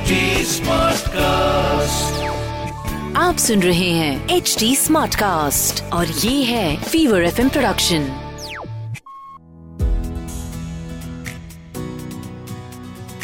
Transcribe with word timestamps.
HD 0.00 0.18
Smartcast. 0.48 2.20
आप 3.16 3.36
सुन 3.36 3.62
रहे 3.62 3.88
हैं 3.90 4.36
एच 4.36 4.54
डी 4.58 4.74
स्मार्ट 4.76 5.14
कास्ट 5.14 5.82
और 5.92 6.06
ये 6.06 6.42
है 6.44 6.76
Fever 6.82 7.22
F 7.22 7.40
production 7.48 8.06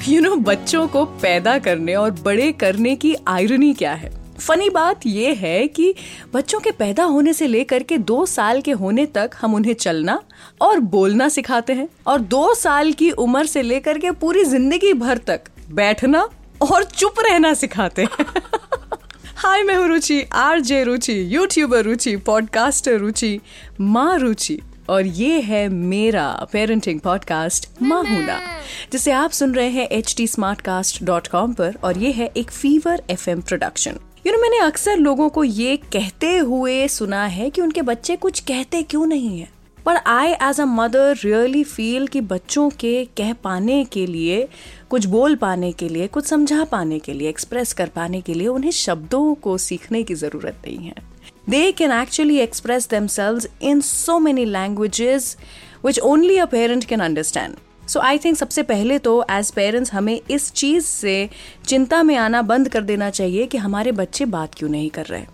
you 0.08 0.20
know 0.20 0.34
बच्चों 0.42 0.86
को 0.88 1.04
पैदा 1.22 1.58
करने 1.58 1.94
और 1.94 2.10
बड़े 2.20 2.52
करने 2.54 2.94
की 2.96 3.14
आयरनी 3.28 3.72
क्या 3.74 3.94
है 3.94 4.10
फनी 4.38 4.68
बात 4.70 5.06
यह 5.06 5.38
है 5.40 5.66
कि 5.68 5.94
बच्चों 6.34 6.60
के 6.60 6.70
पैदा 6.78 7.04
होने 7.06 7.32
से 7.32 7.46
लेकर 7.46 7.82
के 7.82 7.98
दो 8.06 8.24
साल 8.28 8.60
के 8.60 8.72
होने 8.80 9.06
तक 9.14 9.36
हम 9.40 9.54
उन्हें 9.54 9.74
चलना 9.76 10.22
और 10.60 10.80
बोलना 10.92 11.28
सिखाते 11.30 11.72
हैं 11.72 11.88
और 12.06 12.20
दो 12.32 12.54
साल 12.54 12.92
की 12.92 13.10
उम्र 13.20 13.46
से 13.46 13.62
लेकर 13.62 13.98
के 13.98 14.10
पूरी 14.16 14.44
ज़िंदगी 14.46 14.92
भर 14.96 15.18
तक 15.26 15.50
बैठना 15.70 16.28
और 16.62 16.84
चुप 16.84 17.14
रहना 17.20 17.54
सिखाते 17.54 18.02
हैं। 18.02 18.24
हाय, 19.36 19.62
मैं 19.62 19.74
हूँ 19.74 19.88
Ruchi 19.88 20.22
R 20.32 20.60
J 20.60 20.84
Ruchi, 20.84 21.36
YouTuber 21.36 21.84
Ruchi, 21.84 22.16
podcaster 22.16 22.98
Ruchi, 22.98 23.40
माँ 23.80 24.18
रुचि, 24.18 24.58
और 24.88 25.06
ये 25.06 25.40
है 25.40 25.68
मेरा 25.68 26.46
पेरेंटिंग 26.52 27.00
पॉडकास्ट 27.00 27.68
माहूना 27.82 28.40
जिसे 28.92 29.12
आप 29.12 29.30
सुन 29.30 29.54
रहे 29.54 29.68
हैं 29.68 29.88
H 29.88 30.14
T 30.16 30.26
smart 30.26 30.60
cast 30.60 31.04
dot 31.04 31.28
com 31.28 31.52
पर, 31.52 31.76
और 31.84 31.98
ये 31.98 32.12
है 32.12 32.30
एक 32.36 32.50
Fever 32.50 33.02
F 33.10 33.30
M 33.30 33.40
production 33.40 33.98
you 34.26 34.32
know 34.32 34.38
मैंने 34.38 34.58
अक्सर 34.58 34.96
लोगों 34.96 35.28
को 35.28 35.44
ये 35.44 35.76
कहते 35.76 36.36
हुए 36.36 36.88
सुना 36.88 37.24
है 37.24 37.50
कि 37.50 37.60
उनके 37.60 37.82
बच्चे 37.82 38.16
कुछ 38.16 38.40
कहते 38.40 38.82
क्यों 38.82 39.06
नहीं 39.06 39.40
है। 39.40 39.55
पर 39.86 39.96
I 39.96 40.32
as 40.42 40.60
a 40.60 40.64
mother 40.64 41.16
really 41.24 41.62
feel 41.64 42.06
कि 42.06 42.20
बच्चों 42.20 42.68
के 42.70 43.04
कह 43.16 43.32
पाने 43.32 43.84
के 43.84 44.06
लिए, 44.06 44.48
कुछ 44.90 45.04
बोल 45.06 45.34
पाने 45.34 45.70
के 45.72 45.88
लिए, 45.88 46.06
कुछ 46.06 46.26
समझा 46.26 46.64
पाने 46.64 46.98
के 46.98 47.12
लिए 47.12 47.28
एक्सप्रेस 47.28 47.72
कर 47.72 47.88
पाने 47.88 48.20
के 48.20 48.34
लिए 48.34 48.46
उन्हें 48.48 48.70
शब्दों 48.70 49.34
को 49.34 49.56
सीखने 49.58 50.02
की 50.02 50.14
ज़रूरत 50.14 50.62
नहीं 50.66 50.78
है। 50.78 50.94
They 51.50 51.70
can 51.72 51.92
actually 51.92 52.38
express 52.38 52.88
themselves 52.90 53.46
in 53.62 53.80
so 53.80 54.18
many 54.18 54.44
languages 54.44 55.36
which 55.84 55.98
only 55.98 56.36
a 56.36 56.44
parent 56.46 56.84
can 56.84 57.00
understand 57.00 57.54
so 57.88 58.00
I 58.00 58.18
think 58.18 58.36
सबसे 58.36 58.62
पहले 58.62 58.98
तो 58.98 59.24
एज 59.30 59.50
पेरेंट्स 59.50 59.92
हमें 59.92 60.20
इस 60.30 60.52
चीज़ 60.52 60.84
से 60.84 61.28
चिंता 61.66 62.02
में 62.02 62.16
आना 62.16 62.42
बंद 62.42 62.68
कर 62.68 62.82
देना 62.82 63.10
चाहिए 63.10 63.46
कि 63.46 63.58
हमारे 63.58 63.92
बच्चे 63.92 64.24
बात 64.24 64.54
क्यों 64.54 64.70
नहीं 64.70 64.90
कर 64.90 65.06
रहे। 65.06 65.24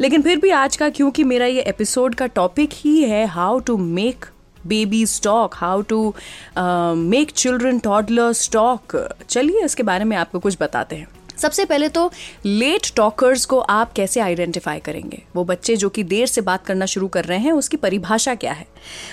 लेकिन 0.00 0.22
फिर 0.22 0.38
भी 0.38 0.50
आज 0.50 0.76
का 0.76 0.88
क्योंकि 0.88 1.24
मेरा 1.24 1.46
ये 1.46 1.62
एपिसोड 1.62 2.14
का 2.14 2.26
टॉपिक 2.26 2.70
ही 2.72 3.02
है 3.02 3.24
how 3.26 3.58
to 3.58 3.76
make 3.76 4.24
baby 4.66 5.04
talk 5.06 5.54
how 5.54 5.82
to 5.82 6.14
make 6.58 7.30
children 7.30 7.78
toddler 7.78 8.32
talk 8.32 8.96
चलिए 9.28 9.64
इसके 9.64 9.82
बारे 9.82 10.04
में 10.04 10.16
आपको 10.16 10.38
कुछ 10.38 10.56
बताते 10.60 10.96
हैं। 10.96 11.08
सबसे 11.36 11.64
पहले 11.64 11.88
तो 11.88 12.10
लेट 12.46 12.86
टॉकर्स 12.96 13.44
को 13.44 13.58
आप 13.58 13.92
कैसे 13.92 14.20
आइडेंटिफाई 14.20 14.78
करेंगे? 14.78 15.22
वो 15.36 15.44
बच्चे 15.44 15.76
जो 15.76 15.88
कि 15.88 16.02
देर 16.02 16.26
से 16.26 16.40
बात 16.40 16.66
करना 16.66 16.86
शुरू 16.86 17.08
कर 17.08 17.24
रहे 17.24 17.38
हैं, 17.38 17.52
उसकी 17.52 17.76
परिभाषा 17.76 18.34
क्या 18.34 18.52
है? 18.52 18.66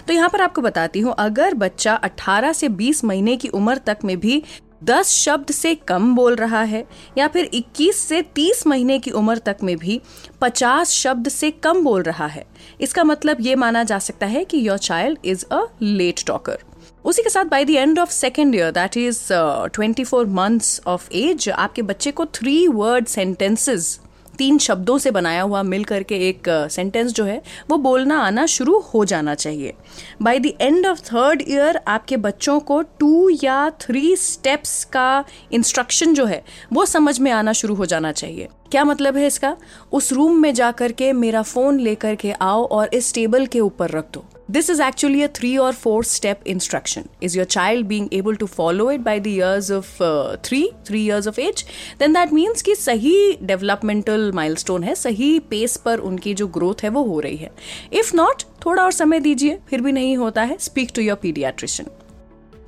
तो 0.08 0.14
यहाँ 0.14 0.30
पर 0.30 0.42
आपको 0.42 0.62
बताती 0.62 1.00
हूँ, 1.00 1.16
अगर 1.20 1.54
बच्चा 1.54 1.94
18 2.04 2.54
से 2.54 2.70
20 2.70 3.04
महीने 3.04 3.36
की 3.38 3.48
उम्र 3.48 3.78
तक 3.78 3.98
में 4.06 4.20
भी 4.20 4.44
दस 4.84 5.10
शब्द 5.10 5.52
से 5.52 5.74
कम 5.76 6.16
बोल 6.16 6.36
रहा 6.36 6.62
है 6.64 6.86
या 7.18 7.28
फिर 7.28 7.50
21 7.54 7.94
से 7.94 8.22
30 8.38 8.66
महीने 8.68 9.00
की 9.00 9.12
उम्र 9.12 9.38
तक 9.38 9.58
में 9.64 9.76
भी 9.78 10.00
50 10.44 10.90
शब्द 10.90 11.30
से 11.30 11.52
कम 11.52 11.84
बोल 11.84 12.04
रहा 12.04 12.28
है। 12.28 12.46
इसका 12.82 13.04
मतलब 13.04 13.38
ये 13.42 13.56
माना 13.56 13.84
जा 13.84 14.00
सकता 14.00 14.26
है 14.26 14.44
कि 14.46 14.68
your 14.68 14.78
child 14.78 15.20
is 15.26 15.46
a 15.52 15.66
late 15.82 16.24
talker 16.28 16.64
उसी 17.06 17.24
के 17.24 17.30
साथ 17.30 17.46
by 17.46 17.66
the 17.66 17.70
end 17.70 18.00
of 18.00 18.10
second 18.10 18.56
year 18.56 18.72
that 18.72 18.98
is 18.98 19.22
twenty 19.74 20.04
four 20.04 20.26
months 20.26 20.82
of 20.88 21.10
age 21.14 21.50
आपके 21.50 21.82
बच्चे 21.82 22.12
को 22.12 22.26
थ्री 22.26 22.68
वर्ड 22.68 23.08
सेंटेंसेस 23.08 24.00
तीन 24.40 24.58
शब्दों 24.58 24.98
से 24.98 25.12
बनाया 25.12 25.42
हुआ 25.42 25.64
मिल 25.64 25.84
करके 25.84 26.16
एक 26.30 26.48
सेंटेंस 26.72 27.12
जो 27.12 27.24
है, 27.24 27.42
वो 27.70 27.78
बोलना 27.78 28.20
आना 28.20 28.46
शुरू 28.46 28.80
हो 28.80 29.06
जाना 29.06 29.36
चाहिए। 29.36 29.74
By 30.22 30.40
the 30.40 30.46
end 30.62 30.88
of 30.88 31.00
third 31.00 31.44
year 31.48 31.80
आपके 31.88 32.18
बच्चों 32.18 32.60
को 32.60 32.82
टू 32.82 33.30
या 33.44 33.70
थ्री 33.70 34.16
स्टेप्स 34.16 34.84
का 34.84 35.26
इंस्ट्रक्शन 35.52 36.14
जो 36.14 36.26
है, 36.26 36.44
वो 36.74 36.86
समझ 36.86 37.20
में 37.20 37.32
आना 37.32 37.54
शुरू 37.54 37.76
हो 37.76 37.86
जाना 37.86 38.12
चाहिए। 38.12 38.48
क्या 38.72 38.84
मतलब 38.84 39.18
है 39.18 39.28
इसका? 39.28 39.56
उस 39.92 40.12
रूम 40.14 40.42
में 40.42 40.54
जा 40.54 40.72
करके 40.72 41.14
मेरा 41.14 41.42
फ़ोन 41.42 41.80
लेकर 41.80 42.16
के 42.16 42.32
आओ 42.32 42.68
और 42.68 42.90
इस 42.94 43.14
टेबल 43.14 43.46
के 43.46 43.60
ऊपर 43.60 43.90
रख 43.90 44.06
दो। 44.14 44.26
This 44.50 44.68
is 44.68 44.80
actually 44.80 45.22
a 45.22 45.28
three 45.28 45.60
or 45.60 45.72
four 45.72 46.04
step 46.04 46.42
instruction. 46.44 47.08
Is 47.22 47.36
your 47.36 47.46
child 47.46 47.88
being 47.88 48.08
able 48.12 48.36
to 48.36 48.48
follow 48.48 48.90
it 48.90 49.04
by 49.04 49.20
the 49.20 49.30
years 49.30 49.70
of 49.70 50.02
uh, 50.02 50.38
three, 50.38 50.72
three 50.84 51.02
years 51.02 51.28
of 51.28 51.38
age? 51.38 51.64
Then 52.00 52.14
that 52.14 52.34
means 52.34 52.64
कि 52.64 52.76
सही 52.76 53.14
developmental 53.46 54.32
milestone 54.34 54.84
है 54.84 54.96
सही 54.96 55.40
pace 55.50 55.78
पर 55.78 56.00
उनकी 56.10 56.34
जो 56.34 56.48
growth 56.48 56.84
है 56.84 56.90
वो 56.90 57.04
हो 57.04 57.20
रही 57.20 57.38
है 57.38 57.52
इफ़ 57.94 58.16
नॉट 58.16 58.44
थोड़ा 58.66 58.84
और 58.84 58.92
समय 58.92 59.20
दीजिए 59.20 59.60
फिर 59.70 59.82
भी 59.82 59.92
नहीं 59.92 60.18
होता 60.18 60.44
है 60.44 60.58
speak 60.60 60.92
to 60.96 61.02
your 61.02 61.18
paediatrician 61.18 61.90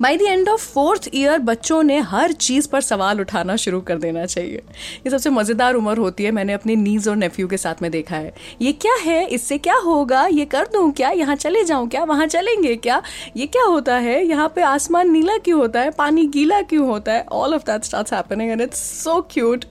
by 0.02 0.16
the 0.16 0.22
end 0.22 0.48
of 0.48 0.62
fourth 0.68 1.08
year 1.14 1.38
बच्चों 1.38 1.82
ने 1.82 1.98
हर 2.02 2.32
चीज़ 2.34 2.68
पर 2.68 2.80
सवाल 2.80 3.20
उठाना 3.20 3.54
शुरू 3.56 3.80
कर 3.80 3.98
देना 3.98 4.24
चाहिए। 4.26 4.62
ये 5.04 5.10
सबसे 5.10 5.30
मज़ेदार 5.30 5.74
उम्र 5.74 5.98
होती 5.98 6.24
है, 6.24 6.30
मैंने 6.30 6.52
अपनी 6.52 6.76
नीज 6.76 7.06
और 7.08 7.16
नेफ्यू 7.16 7.48
के 7.48 7.56
साथ 7.56 7.82
में 7.82 7.90
देखा 7.90 8.16
है। 8.16 8.32
ये 8.62 8.72
क्या 8.74 8.94
है? 9.02 9.26
इससे 9.26 9.58
क्या 9.58 9.76
होगा? 9.76 10.24
ये 10.26 10.44
कर 10.44 10.66
दूँ 10.72 10.90
क्या? 10.92 11.10
यहाँ 11.10 11.36
चले 11.36 11.62
जाऊँ 11.64 11.88
क्या? 11.88 12.02
वहाँ 12.04 12.26
चलेंगे 12.26 12.74
क्या? 12.76 13.00
ये 13.36 13.46
क्या 13.46 13.64
होता 13.64 13.96
है? 13.96 14.24
यहाँ 14.26 14.48
पे 14.56 14.62
आसमान 14.62 15.10
नीला 15.10 15.36
क्यों 15.44 15.60
होता 15.60 15.80
है? 15.80 15.90
पानी 15.92 16.26
गीला 16.28 16.60
क्यों 16.62 16.86
होता 16.88 17.12
है? 17.12 17.24
All 17.32 17.54
of 17.54 17.62
that 17.62 17.84
start 17.84 18.12
happening 18.14 18.50
and 18.50 18.60
it's 18.60 18.82
so 19.04 19.20
cute 19.32 19.64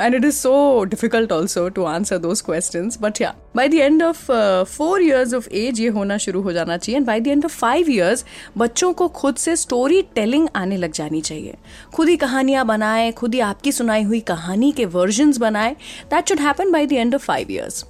and 0.00 0.14
it 0.14 0.24
is 0.24 0.36
so 0.36 0.84
difficult 0.84 1.32
also 1.32 1.68
to 1.68 1.84
answer 1.84 2.18
those 2.18 2.40
question 2.40 2.90
but 3.00 3.20
yeah 3.20 3.34
by 3.56 3.68
the 3.68 3.74
end 3.74 4.02
of 4.02 4.24
four 4.64 5.02
years 5.02 5.34
of 5.34 5.48
age 5.54 5.80
ये 5.80 5.88
होना 5.90 6.18
शुरू 6.18 6.40
हो 6.42 6.52
जाना 6.52 6.76
चाहिए। 6.76 6.96
And 6.96 7.06
by 7.06 7.20
the 7.20 7.26
end 7.26 7.44
of 7.44 7.56
five 7.56 7.90
years 7.90 8.24
बच्चों 8.58 8.92
को 8.92 9.08
खुद 9.10 9.36
से 9.36 9.56
स्टोरी 9.74 10.02
टेलिंग 10.14 10.48
आने 10.56 10.76
लग 10.76 10.92
जानी 10.92 11.20
चाहिए। 11.20 11.54
खुद 11.94 12.08
ही 12.08 12.16
कहानियाँ 12.16 12.64
बनाए, 12.66 13.10
खुद 13.12 13.34
ही 13.34 13.40
आपकी 13.40 13.72
सुनाई 13.72 14.02
हुई 14.02 14.20
कहानी 14.20 14.70
के 14.72 14.84
वर्जन 14.84 15.32
बनाए। 15.38 15.76
That 16.10 16.28
should 16.28 16.40
happen 16.40 16.70
by 16.72 16.86
the 16.86 16.92
end 16.92 17.14
of 17.14 17.22
five 17.22 17.50
years 17.50 17.84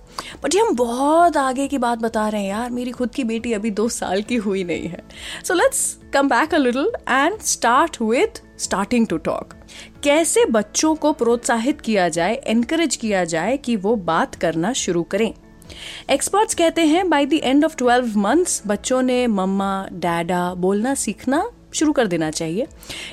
but 0.44 0.54
ये 0.54 0.60
हम 0.60 0.74
बहुत 0.76 1.36
आगे 1.36 1.66
की 1.68 1.78
बात 1.78 1.98
बता 1.98 2.28
रहे 2.28 2.42
हैं 2.42 2.48
यार। 2.48 2.70
मेरी 2.70 2.90
खुद 2.90 3.10
की 3.10 3.24
बेटी 3.24 3.52
अभी 3.52 3.70
दो 3.70 3.88
साल 3.88 4.22
की 4.22 4.36
हुई 4.36 4.64
नहीं 4.64 4.88
है। 4.88 5.02
So 5.44 5.54
let's 5.54 5.98
come 6.14 6.28
back 6.28 6.54
a 6.54 6.58
little 6.58 6.90
and 7.08 7.38
start 7.40 8.00
with 8.02 8.42
starting 8.58 9.06
to 9.06 9.16
talk 9.16 9.54
कैसे 10.04 10.44
बच्चों 10.44 10.94
को 10.94 11.12
प्रोत्साहित 11.12 11.80
किया 11.80 12.08
जाए 12.08 12.34
एनकरेज 12.46 12.96
किया 12.96 13.24
जाए 13.24 13.56
कि 13.56 13.76
वो 13.76 13.96
बात 13.96 14.34
करना 14.34 14.72
शुरू 14.72 15.02
करें? 15.02 15.32
एक्सपर्ट्स 16.10 16.54
कहते 16.54 16.86
हैं 16.86 17.08
by 17.10 17.26
the 17.26 17.32
end 17.32 17.64
of 17.64 17.76
twelve 17.76 18.18
months 18.18 18.62
बच्चों 18.66 19.02
ने 19.02 19.26
मम्मा 19.26 19.86
डैडा 19.92 20.54
बोलना 20.54 20.94
सीखना 20.94 21.44
शुरू 21.74 21.92
कर 21.92 22.06
देना 22.06 22.30
चाहिए। 22.30 22.66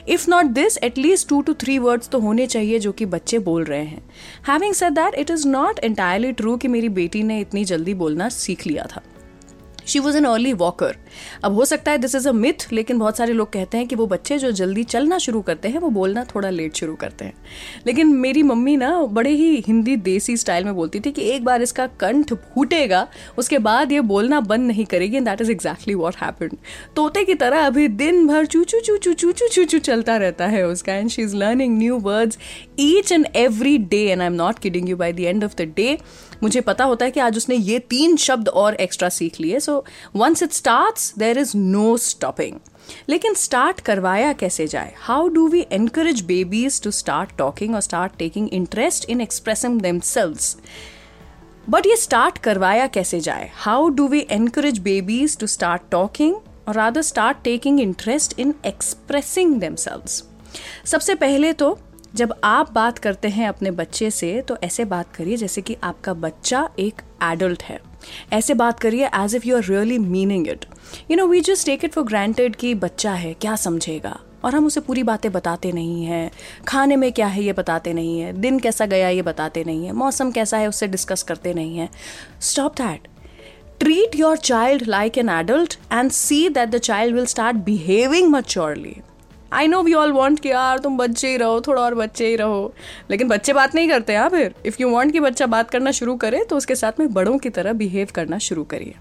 If 0.08 0.30
not 0.30 0.46
this 0.46 0.78
at least 0.78 1.28
two 1.30 1.42
two 1.42 1.54
three 1.54 1.78
words 1.80 2.10
तो 2.10 2.20
होने 2.20 2.48
चाहिए 2.48 2.80
जो 2.80 2.92
कि 2.92 3.06
बच्चे 3.06 3.40
बोल 3.40 3.64
रहे 3.64 3.84
हैं। 3.84 4.04
Having 4.48 4.74
said 4.74 4.94
that 4.94 5.16
it 5.16 5.32
is 5.32 5.48
not 5.48 5.80
entirely 5.80 6.32
true 6.32 6.58
कि 6.58 6.68
मेरी 6.68 6.90
बेटी 6.90 7.24
ने 7.24 7.40
इतनी 7.40 7.66
जल्दी 7.66 7.94
बोलना 7.94 8.30
सीख 8.30 8.68
लिया 8.68 8.88
था। 8.96 9.02
She 9.86 10.00
was 10.00 10.18
an 10.18 10.26
early 10.26 10.54
walker 10.54 10.96
अब 11.44 11.56
हो 11.56 11.66
सकता 11.66 11.92
है 11.92 11.98
दिस 11.98 12.16
इज़ 12.16 12.28
अ 12.30 12.32
मिथ 12.32 12.68
लेकिन 12.74 13.00
बहुत 13.00 13.18
सारे 13.18 13.34
लोग 13.34 13.52
कहते 13.54 13.78
हैं 13.78 13.88
कि 13.88 13.96
वो 13.96 14.08
बच्चे 14.08 14.38
जो 14.38 14.52
जल्दी 14.52 14.84
चलना 14.86 15.18
शुरू 15.18 15.42
करते 15.42 15.68
हैं, 15.68 15.80
वो 15.80 15.90
बोलना 15.90 16.24
थोड़ा 16.36 16.50
लेट 16.50 16.76
शुरू 16.76 16.96
करते 16.96 17.26
हैं। 17.26 17.34
लेकिन 17.88 18.08
मेरी 18.18 18.44
मम्मी 18.44 18.76
ना 18.78 18.92
बड़े 19.12 19.30
ही 19.32 19.64
हिंदी 19.68 19.96
देसी 19.98 20.38
स्टाइल 20.38 20.66
में 20.66 20.74
बोलती 20.76 21.00
थी 21.00 21.12
कि 21.12 21.30
एक 21.32 21.44
बार 21.46 21.62
इसका 21.62 21.88
कंठ 22.00 22.34
फूटेगा, 22.34 23.08
उसके 23.38 23.58
बाद 23.60 23.92
ये 23.92 24.02
बोलना 24.04 24.40
बंद 24.42 24.68
नहीं 24.68 24.86
करेगी 24.86 25.18
and 25.18 25.26
that 25.26 25.42
is 25.42 25.52
exactly 25.52 25.94
what 25.96 26.16
happen 26.22 26.58
तोते 26.96 27.24
की 27.26 27.34
तरह 27.36 27.66
अभी 27.66 27.88
दिन 27.88 28.26
भर 28.28 28.46
चू 28.46 28.64
चू 28.64 28.80
चू 28.80 28.98
चू 28.98 29.14
चू 29.14 29.32
चू 29.32 29.48
चू 29.48 29.64
चू 29.66 29.80
चलता 29.82 30.18
रहता 30.18 30.48
है 30.48 30.66
उसका 30.68 30.94
and 30.94 31.10
she 31.10 31.22
is 31.22 31.36
learning 31.36 31.78
new 31.78 31.98
words 32.00 32.38
each 32.80 33.12
and 33.12 33.28
every 33.36 33.78
day 33.78 34.04
and 34.06 34.22
I 34.22 34.28
am 34.28 34.34
not 34.34 34.60
kidding 34.60 34.90
you 34.90 34.98
by 34.98 35.14
the 35.14 35.20
end 35.20 35.44
of 35.44 35.56
the 35.58 35.72
day 35.76 35.98
मुझे 36.44 36.62
पता 36.62 36.84
होता 36.84 37.06
है 37.06 37.12
कि 37.12 37.20
आज 37.20 37.38
उसने 37.38 37.56
ये 37.56 37.80
तीन 37.90 38.16
शब्द 38.18 38.48
और 38.50 38.76
एक्स्ट्रा 38.82 39.10
सीख 39.10 39.40
लिए 39.42 39.60
so 39.60 39.84
once 40.16 40.44
it 40.44 40.52
start 40.52 40.98
there 41.20 41.38
is 41.38 41.58
no 41.58 41.98
stopping 41.98 42.60
लेकिन 43.10 43.34
स्टार्ट 43.34 43.80
करवाया 43.80 44.34
कैसे 44.34 44.68
जाए? 44.68 44.94
How 44.98 45.28
do 45.28 45.48
we 45.48 45.66
encourage 45.72 46.22
babies 46.22 46.82
to 46.82 46.92
start 46.92 47.36
talking 47.38 47.76
और 47.76 47.82
start 47.82 48.16
taking 48.18 48.50
interest 48.54 49.10
in 49.10 49.22
expressing 49.22 49.82
them 49.82 50.00
but 51.70 51.86
ये 51.86 51.96
स्टार्ट 51.96 52.38
करवाया 52.38 52.88
कैसे 52.88 53.20
जाए? 53.20 53.52
How 53.56 53.90
do 53.90 54.08
we 54.08 54.28
encourage 54.32 54.80
babies 54.80 55.38
to 55.38 55.48
start 55.48 55.82
talking 55.92 56.36
और 56.68 56.76
rather 56.76 57.02
start 57.02 57.38
taking 57.44 57.80
interest 57.80 58.40
in 58.40 58.54
expressing 58.66 59.56
them 59.56 59.76
सबसे 60.86 61.16
पहले 61.16 61.54
तो 61.54 61.78
जब 62.16 62.34
आप 62.44 62.72
बात 62.74 62.98
करते 62.98 63.28
हैं 63.28 63.48
अपने 63.48 63.72
बच्चे 63.72 64.10
से 64.12 64.42
तो 64.42 64.58
ऐसे 64.64 64.86
बात 64.86 65.16
करिए 65.16 65.38
जैसे 65.38 65.62
कि 65.62 65.76
आपका 65.84 66.14
बच्चा 66.14 66.70
एक 66.80 67.02
एडल्ट 67.24 67.64
है। 67.64 67.80
ऐसे 68.34 68.54
बात 68.54 68.80
करिए 68.80 69.10
as 69.16 69.36
if 69.36 69.48
you 69.48 69.56
are 69.58 69.64
really 69.64 69.98
meaning 69.98 70.48
it 70.48 70.66
you 71.12 71.18
know 71.18 71.28
we 71.28 71.42
just 71.42 71.66
take 71.66 71.86
it 71.86 71.92
for 71.92 72.04
granted 72.04 72.56
कि 72.56 72.74
बच्चा 72.76 73.14
है, 73.14 73.34
क्या 73.34 73.56
समझेगा? 73.56 74.20
और 74.44 74.56
हम 74.56 74.66
उसे 74.66 74.80
पूरी 74.80 75.04
बातें 75.04 75.32
बताते 75.32 75.72
नहीं 75.72 76.06
हैं। 76.06 76.32
खाने 76.68 76.96
में 76.96 77.12
क्या 77.12 77.28
है 77.28 77.44
ये 77.44 77.54
बताते 77.54 77.94
नहीं 77.94 78.20
है। 78.20 78.34
दिन 78.34 78.60
कैसा 78.60 78.86
गया 78.86 79.10
ये 79.10 79.22
बताते 79.22 79.64
नहीं 79.64 79.86
है। 79.86 79.92
मौसम 79.92 80.32
कैसा 80.32 80.58
है 80.58 80.68
उससे 80.68 80.88
डिस्कस 80.88 81.24
करते 81.24 81.54
नहीं 81.54 81.78
हैं। 81.78 81.90
Stop 82.42 82.76
that 82.76 83.08
treat 83.80 84.16
your 84.16 84.36
child 84.38 84.88
like 84.88 85.18
an 85.18 85.30
adult 85.30 85.78
and 85.92 86.12
see 86.12 86.50
that 86.50 86.70
the 86.70 86.78
child 86.78 87.16
will 87.16 87.26
start 87.26 87.58
behaving 87.58 88.36
maturely 88.36 88.96
I 89.54 89.68
know 89.68 89.82
we 89.84 89.94
all 89.94 90.12
want 90.12 90.40
कि 90.40 90.50
यार 90.50 90.80
तुम 90.80 90.98
बच्चे 90.98 91.30
ही 91.30 91.38
रहो, 91.38 91.62
थोड़ा 91.62 91.82
और 91.82 91.96
बच्चे 91.96 92.28
ही 92.28 92.36
रहो। 92.36 92.74
लेकिन 93.12 93.28
बच्चे 93.28 93.54
बात 93.54 93.76
नहीं 93.76 93.90
करते 93.90 94.16
हाँ 94.16 94.30
फिर। 94.30 94.54
इफ़ 94.66 94.82
यू 94.82 94.90
वॉन्ट 94.90 95.14
कि 95.14 95.20
बच्चा 95.20 95.46
बात 95.48 95.70
करना 95.70 95.92
शुरू 95.92 96.16
करे 96.18 96.44
तो 96.44 96.58
उसके 96.58 96.76
साथ 96.76 97.00
में 97.00 97.14
बड़ों 97.14 97.38
की 97.38 97.50
तरह 97.50 97.74
बिहेव 97.74 98.08
करना 98.16 98.38
शुरू 98.40 98.64
करिए। 98.64 98.96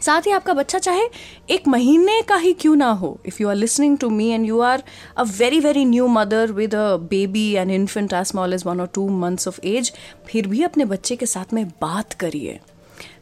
साथ 0.00 0.26
ही 0.26 0.32
आपका 0.32 0.52
बच्चा 0.54 0.78
चाहे 0.78 1.08
एक 1.50 1.66
महीने 1.68 2.20
का 2.28 2.36
ही 2.36 2.52
क्यों 2.52 2.76
ना 2.76 2.90
हो। 2.90 3.18
If 3.26 3.42
you 3.42 3.48
are 3.48 3.54
listening 3.54 3.96
to 3.98 4.08
me 4.10 4.28
and 4.28 4.46
you 4.46 4.60
are 4.60 4.82
a 5.16 5.22
very 5.30 5.60
very 5.60 5.84
new 5.84 6.06
mother 6.08 6.52
with 6.52 6.74
a 6.74 6.96
baby 7.10 7.50
and 7.52 7.70
infant 7.70 8.12
as 8.12 8.26
small 8.26 8.54
as 8.54 8.64
one 8.66 8.80
और 8.80 8.88
टू 8.94 9.08
मंथ्स 9.18 9.48
ऑफ़ 9.48 9.60
एज 9.64 9.92
फिर 10.28 10.46
भी 10.46 10.62
अपने 10.62 10.84
बच्चे 10.84 11.16
के 11.16 11.26
साथ 11.26 11.52
में 11.54 11.64
बात 11.82 12.12
करिए। 12.14 12.58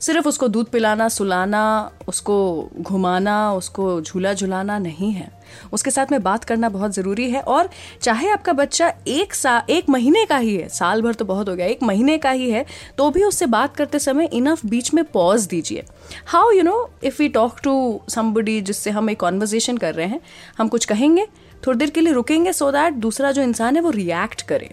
सिर्फ़ 0.05 0.29
उसको 0.29 0.49
दूध 0.49 0.71
पिलाना, 0.71 1.09
सुलाना, 1.09 1.91
उसको 2.09 2.71
घुमाना, 2.81 3.53
उसको 3.55 4.01
झूला 4.01 4.33
झुलाना 4.35 4.79
नहीं 4.79 5.11
है। 5.13 5.31
उसके 5.73 5.91
साथ 5.91 6.13
में 6.13 6.23
बात 6.23 6.45
करना 6.45 6.69
बहुत 6.69 6.95
ज़रूरी 6.95 7.31
है 7.31 7.41
और 7.43 7.69
चाहे 8.03 8.31
आपका 8.31 8.53
बच्चा 8.53 8.93
एक 9.09 9.35
सा, 9.35 9.63
एक 9.71 9.89
महीने 9.89 10.25
का 10.25 10.37
ही 10.37 10.55
है, 10.57 10.69
साल 10.71 11.03
भर 11.03 11.15
तो 11.15 11.25
बहुत 11.25 11.49
हो 11.49 11.55
गया, 11.55 11.67
एक 11.67 11.83
महीने 11.83 12.17
का 12.19 12.31
ही 12.31 12.51
है 12.51 12.65
तो 12.99 13.11
भी 13.11 13.23
उससे 13.25 13.47
बात 13.49 13.77
करते 13.77 13.99
समय 13.99 14.29
इनफ 14.33 14.65
बीच 14.67 14.93
में 14.95 15.05
पॉज 15.05 15.47
दीजिए। 15.47 15.85
How 16.27 16.51
you 16.51 16.63
know 16.63 16.91
if 17.05 17.17
we 17.19 17.29
talk 17.31 17.61
to 17.65 18.01
somebody 18.11 18.61
जिससे 18.63 18.91
हम 18.91 19.11
एक 19.11 19.21
कॉन्वर्जेशन 19.21 19.77
कर 19.77 19.95
रहे 19.95 20.07
हैं, 20.07 20.21
हम 20.59 20.69
कुछ 20.69 20.85
कहेंगे, 20.85 21.27
थोड़ी 21.67 21.79
देर 21.79 21.91
के 21.91 22.01
लिए 22.01 22.13
रुकेंगे 22.13 22.53
सो 22.53 22.71
दैट 22.73 22.95
दूसरा 22.97 23.33
जो 23.33 23.43
इंसान 23.43 23.77
है 23.77 23.83
वो 23.83 23.91
रिएक्ट 23.93 24.43
करे। 24.43 24.71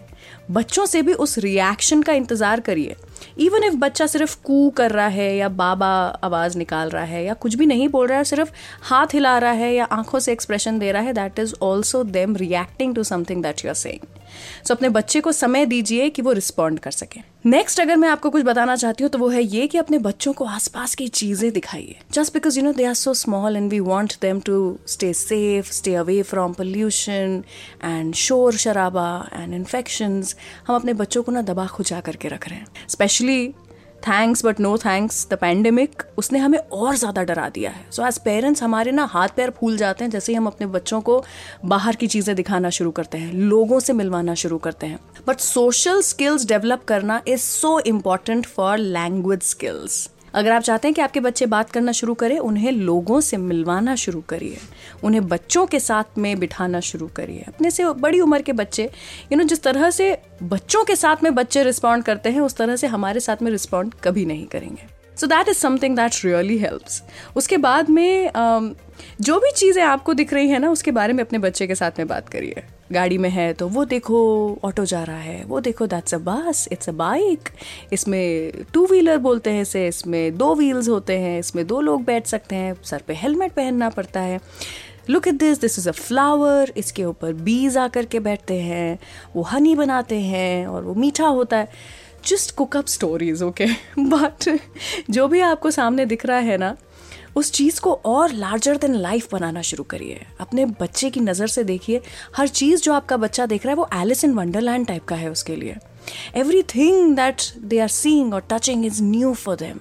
बच्चों 0.51 0.85
से 0.85 1.01
भी 1.01 1.13
उस 1.15 1.37
रिएक्शन 1.37 2.01
का 2.01 2.13
इंतज़ार 2.13 2.59
करिए। 2.59 2.95
इवन 3.37 3.63
इफ़ 3.63 3.75
बच्चा 3.75 4.07
सिर्फ़ 4.07 4.35
कू 4.43 4.69
कर 4.77 4.91
रहा 4.91 5.07
है 5.09 5.35
या 5.35 5.49
बाबा 5.57 5.91
आवाज़ 6.23 6.57
निकाल 6.57 6.89
रहा 6.89 7.03
है 7.05 7.23
या 7.25 7.33
कुछ 7.35 7.55
भी 7.55 7.65
नहीं 7.65 7.87
बोल 7.89 8.07
रहा 8.07 8.17
है 8.17 8.23
सिर्फ़ 8.23 8.51
हाथ 8.83 9.13
हिला 9.13 9.37
रहा 9.37 9.51
है 9.51 9.73
या 9.73 9.85
आँखों 9.91 10.19
से 10.19 10.31
एक्सप्रेशन 10.31 10.79
दे 10.79 10.91
रहा 10.91 11.01
है 11.01 11.13
that 11.13 11.39
is 11.39 11.53
also 11.63 12.03
them 12.11 12.35
reacting 12.37 12.95
to 12.95 13.03
something 13.05 13.43
that 13.43 13.65
you 13.65 13.69
are 13.71 13.75
saying 13.75 14.20
so 14.31 14.65
so, 14.65 14.71
अपने 14.71 14.89
बच्चे 14.89 15.19
को 15.21 15.31
समय 15.31 15.65
दीजिए 15.65 16.09
कि 16.09 16.21
वो 16.21 16.31
रिस्पॉन्ड 16.31 16.79
कर 16.79 16.91
सके। 16.91 17.19
नेक्स्ट 17.45 17.79
अगर 17.79 17.95
मैं 17.95 18.09
आपको 18.09 18.29
कुछ 18.29 18.43
बताना 18.43 18.75
चाहती 18.75 19.03
हूँ 19.03 19.09
तो 19.11 19.19
वो 19.19 19.29
है 19.29 19.43
ये 19.43 19.67
कि 19.67 19.77
अपने 19.77 19.97
बच्चों 19.99 20.33
को 20.33 20.45
आसपास 20.45 20.95
की 20.95 21.07
चीज़ें 21.07 21.51
दिखाइए। 21.53 21.95
Just 22.13 22.33
because 22.33 22.59
you 22.59 22.65
know 22.65 22.73
they 22.73 22.85
are 22.85 22.93
so 22.93 23.13
small 23.13 23.57
and 23.57 23.69
we 23.71 23.79
want 23.79 24.15
them 24.21 24.39
to 24.39 24.77
stay 24.87 25.13
safe 25.13 25.71
stay 25.71 25.95
away 25.95 26.21
from 26.23 26.53
pollution 26.53 27.43
and 27.83 28.13
शोर 28.15 28.57
शराबा 28.57 29.09
एंड 29.33 29.53
इन्फेक्शन 29.53 30.23
हम 30.67 30.75
अपने 30.75 30.93
बच्चों 30.93 31.23
को 31.23 31.31
ना 31.31 31.41
दबा 31.41 31.67
खुचा 31.67 31.99
करके 31.99 32.27
रख 32.27 32.47
रहे 32.49 32.59
हैं। 32.59 32.87
Specially 32.89 33.53
thanks 34.01 34.45
but 34.45 34.59
no 34.59 34.77
thanks 34.77 35.27
the 35.29 35.37
pandemic 35.37 36.03
उसने 36.17 36.39
हमें 36.39 36.57
और 36.59 36.95
ज़्यादा 36.95 37.23
डरा 37.23 37.47
दिया 37.49 37.71
है। 37.71 37.85
सो 37.91 38.05
एज 38.07 38.17
पेरेंट्स 38.19 38.63
हमारे 38.63 38.91
ना 38.91 39.05
हाथ 39.05 39.29
पैर 39.35 39.49
फूल 39.51 39.77
जाते 39.77 40.03
हैं, 40.03 40.11
जैसे 40.11 40.31
ही 40.31 40.37
हम 40.37 40.47
अपने 40.47 40.67
बच्चों 40.69 41.01
को 41.01 41.23
बाहर 41.65 41.95
की 41.95 42.07
चीज़ें 42.07 42.35
दिखाना 42.35 42.69
शुरू 42.69 42.91
करते 42.91 43.17
हैं, 43.17 43.33
लोगों 43.33 43.79
से 43.79 43.93
मिलवाना 43.93 44.35
शुरू 44.35 44.57
करते 44.59 44.87
हैं। 44.87 44.99
बट 45.27 45.39
सोशल 45.39 46.01
स्किल्स 46.03 46.45
डेवलप 46.47 46.83
करना 46.87 47.21
is 47.27 47.41
so 47.41 47.79
important 47.81 48.45
for 48.47 48.77
language 48.77 49.41
skills 49.43 50.09
अगर 50.33 50.51
आप 50.51 50.61
चाहते 50.61 50.87
हैं 50.87 50.95
कि 50.95 51.01
आपके 51.01 51.19
बच्चे 51.19 51.45
बात 51.45 51.71
करना 51.71 51.91
शुरू 51.91 52.13
करें, 52.13 52.37
उन्हें 52.39 52.71
लोगों 52.71 53.19
से 53.21 53.37
मिलवाना 53.39 53.95
शुरू 53.95 54.21
करिए। 54.29 54.57
उन्हें 55.03 55.27
बच्चों 55.27 55.65
के 55.65 55.79
साथ 55.79 56.17
में 56.17 56.39
बिठाना 56.39 56.79
शुरू 56.81 57.07
करिए। 57.15 57.43
अपने 57.47 57.71
से 57.71 57.85
बड़ी 57.85 58.19
उम्र 58.19 58.41
के 58.41 58.53
बच्चे 58.53 58.89
यू 59.31 59.37
नो 59.37 59.43
जिस 59.43 59.63
तरह 59.63 59.89
से 59.91 60.17
बच्चों 60.45 60.83
के 60.83 60.95
साथ 60.95 61.23
में 61.23 61.33
बच्चे 61.35 61.63
रिस्पॉन्ड 61.63 62.05
करते 62.05 62.29
हैं, 62.29 62.41
उस 62.41 62.55
तरह 62.55 62.75
से 62.75 62.87
हमारे 62.87 63.19
साथ 63.19 63.41
में 63.41 63.51
रिस्पॉन्ड 63.51 63.93
कभी 64.03 64.25
नहीं 64.25 64.45
करेंगे। 64.47 64.83
So 65.17 65.27
that 65.27 65.49
is 65.49 65.57
something 65.57 65.95
that 65.95 66.25
really 66.25 66.57
helps 66.57 67.01
उसके 67.35 67.57
बाद 67.59 67.89
में 67.89 68.31
जो 69.21 69.39
भी 69.39 69.51
चीज़ें 69.51 69.83
आपको 69.83 70.13
दिख 70.13 70.33
रही 70.33 70.49
है 70.49 70.59
ना, 70.59 70.69
उसके 70.69 70.91
बारे 70.91 71.13
में 71.13 71.23
अपने 71.23 71.39
बच्चे 71.39 71.67
के 71.67 71.75
साथ 71.75 71.99
में 71.99 72.07
बात 72.07 72.29
करिए। 72.29 72.63
गाड़ी 72.91 73.17
में 73.17 73.29
है 73.29 73.51
तो 73.53 73.67
वो 73.67 73.83
देखो 73.85 74.19
ऑटो 74.63 74.85
जा 74.85 75.03
रहा 75.03 75.17
है। 75.17 75.43
वो 75.45 75.59
देखो 75.59 75.87
that's 75.87 76.13
a 76.13 76.17
bus 76.17 76.67
it's 76.71 76.89
a 76.89 76.91
bike 76.93 77.49
इसमें 77.93 78.63
टू 78.73 78.85
व्हीलर 78.87 79.17
बोलते 79.19 79.49
हैं 79.49 79.61
इसे, 79.61 79.87
इसमें 79.87 80.37
दो 80.37 80.53
व्हील्स 80.55 80.89
होते 80.89 81.17
हैं, 81.17 81.39
इसमें 81.39 81.65
दो 81.67 81.81
लोग 81.81 82.03
बैठ 82.05 82.27
सकते 82.27 82.55
हैं, 82.55 82.75
सर 82.83 83.03
पे 83.07 83.13
हेलमेट 83.13 83.51
पहनना 83.51 83.89
पड़ता 83.89 84.19
है। 84.19 84.39
Look 85.09 85.27
at 85.27 85.35
this 85.35 85.61
this 85.61 85.79
is 85.79 85.89
a 85.89 85.91
flower 85.91 86.73
इसके 86.77 87.05
ऊपर 87.05 87.33
बीज 87.33 87.77
आकर 87.77 88.05
के 88.05 88.19
बैठते 88.19 88.59
हैं, 88.61 88.99
वो 89.35 89.43
हनी 89.43 89.75
बनाते 89.75 90.19
हैं 90.21 90.67
और 90.67 90.83
वो 90.83 90.93
मीठा 90.95 91.27
होता 91.29 91.57
है। 91.57 91.99
Just 92.25 92.55
cook up 92.55 92.87
stories 92.87 93.41
okay 93.43 93.65
but 93.99 94.59
जो 95.09 95.27
भी 95.27 95.39
आपको 95.41 95.71
सामने 95.71 96.05
दिख 96.05 96.25
रहा 96.25 96.37
है 96.39 96.57
ना 96.57 96.75
उस 97.35 97.51
चीज़ 97.51 97.79
को 97.81 97.93
और 98.05 98.31
लार्जर 98.31 98.77
देन 98.77 98.95
लाइफ 98.95 99.27
बनाना 99.31 99.61
शुरू 99.61 99.83
करिए। 99.83 100.25
अपने 100.39 100.65
बच्चे 100.65 101.09
की 101.09 101.19
नज़र 101.19 101.47
से 101.47 101.63
देखिए। 101.63 102.01
हर 102.35 102.47
चीज़ 102.47 102.81
जो 102.81 102.93
आपका 102.93 103.17
बच्चा 103.17 103.45
देख 103.45 103.65
रहा 103.65 103.71
है 103.71 103.75
वो 103.75 103.87
एलिस 103.93 104.23
इन 104.23 104.33
वंडरलैंड 104.33 104.87
टाइप 104.87 105.05
का 105.05 105.15
है 105.15 105.31
उसके 105.31 105.55
लिए। 105.55 105.75
Everything 106.75 107.15
that 107.15 107.41
they 107.59 107.79
are 107.79 107.87
seeing 107.87 108.33
और 108.33 108.47
touching 108.51 108.85
is 108.85 109.03
new 109.03 109.33
for 109.33 109.55
them 109.55 109.79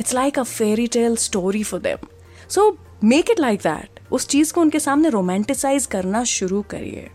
it's 0.00 0.14
like 0.14 0.38
a 0.38 0.42
fairy 0.42 0.86
tale 0.86 1.16
story 1.16 1.62
for 1.62 1.80
them 1.80 2.06
so 2.50 2.76
make 3.04 3.30
it 3.30 3.40
like 3.40 3.60
that 3.60 4.00
उस 4.12 4.26
चीज़ 4.28 4.52
को 4.52 4.60
उनके 4.60 4.80
सामने 4.80 5.08
रोमांटिसाइज 5.08 5.86
करना 5.86 6.24
शुरू 6.24 6.62
करिए। 6.62 7.08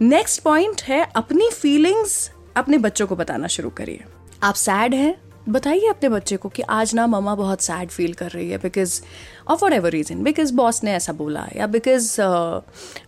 नेक्स्ट 0.00 0.42
पॉइंट 0.42 0.82
है, 0.82 1.06
अपनी 1.16 1.48
फीलिंग्स 1.50 2.30
अपने 2.56 2.78
बच्चों 2.78 3.06
को 3.06 3.16
बताना 3.16 3.46
शुरू 3.46 3.70
करिए। 3.70 4.04
आप 4.42 4.54
सैड 4.54 4.94
हैं 4.94 5.14
बताइए 5.48 5.88
अपने 5.88 6.08
बच्चे 6.08 6.36
को 6.36 6.48
कि 6.48 6.62
आज 6.70 6.94
ना 6.94 7.06
ममा 7.06 7.34
बहुत 7.34 7.60
सैड 7.60 7.88
फील 7.88 8.12
कर 8.12 8.30
रही 8.30 8.50
है 8.50 8.58
because 8.58 9.00
of 9.48 9.64
whatever 9.72 9.90
reason 9.90 10.22
because 10.24 10.52
boss 10.54 10.82
ने 10.84 10.92
ऐसा 10.92 11.12
बोला 11.12 11.46
या 11.56 11.66
बिकॉज़ 11.66 12.16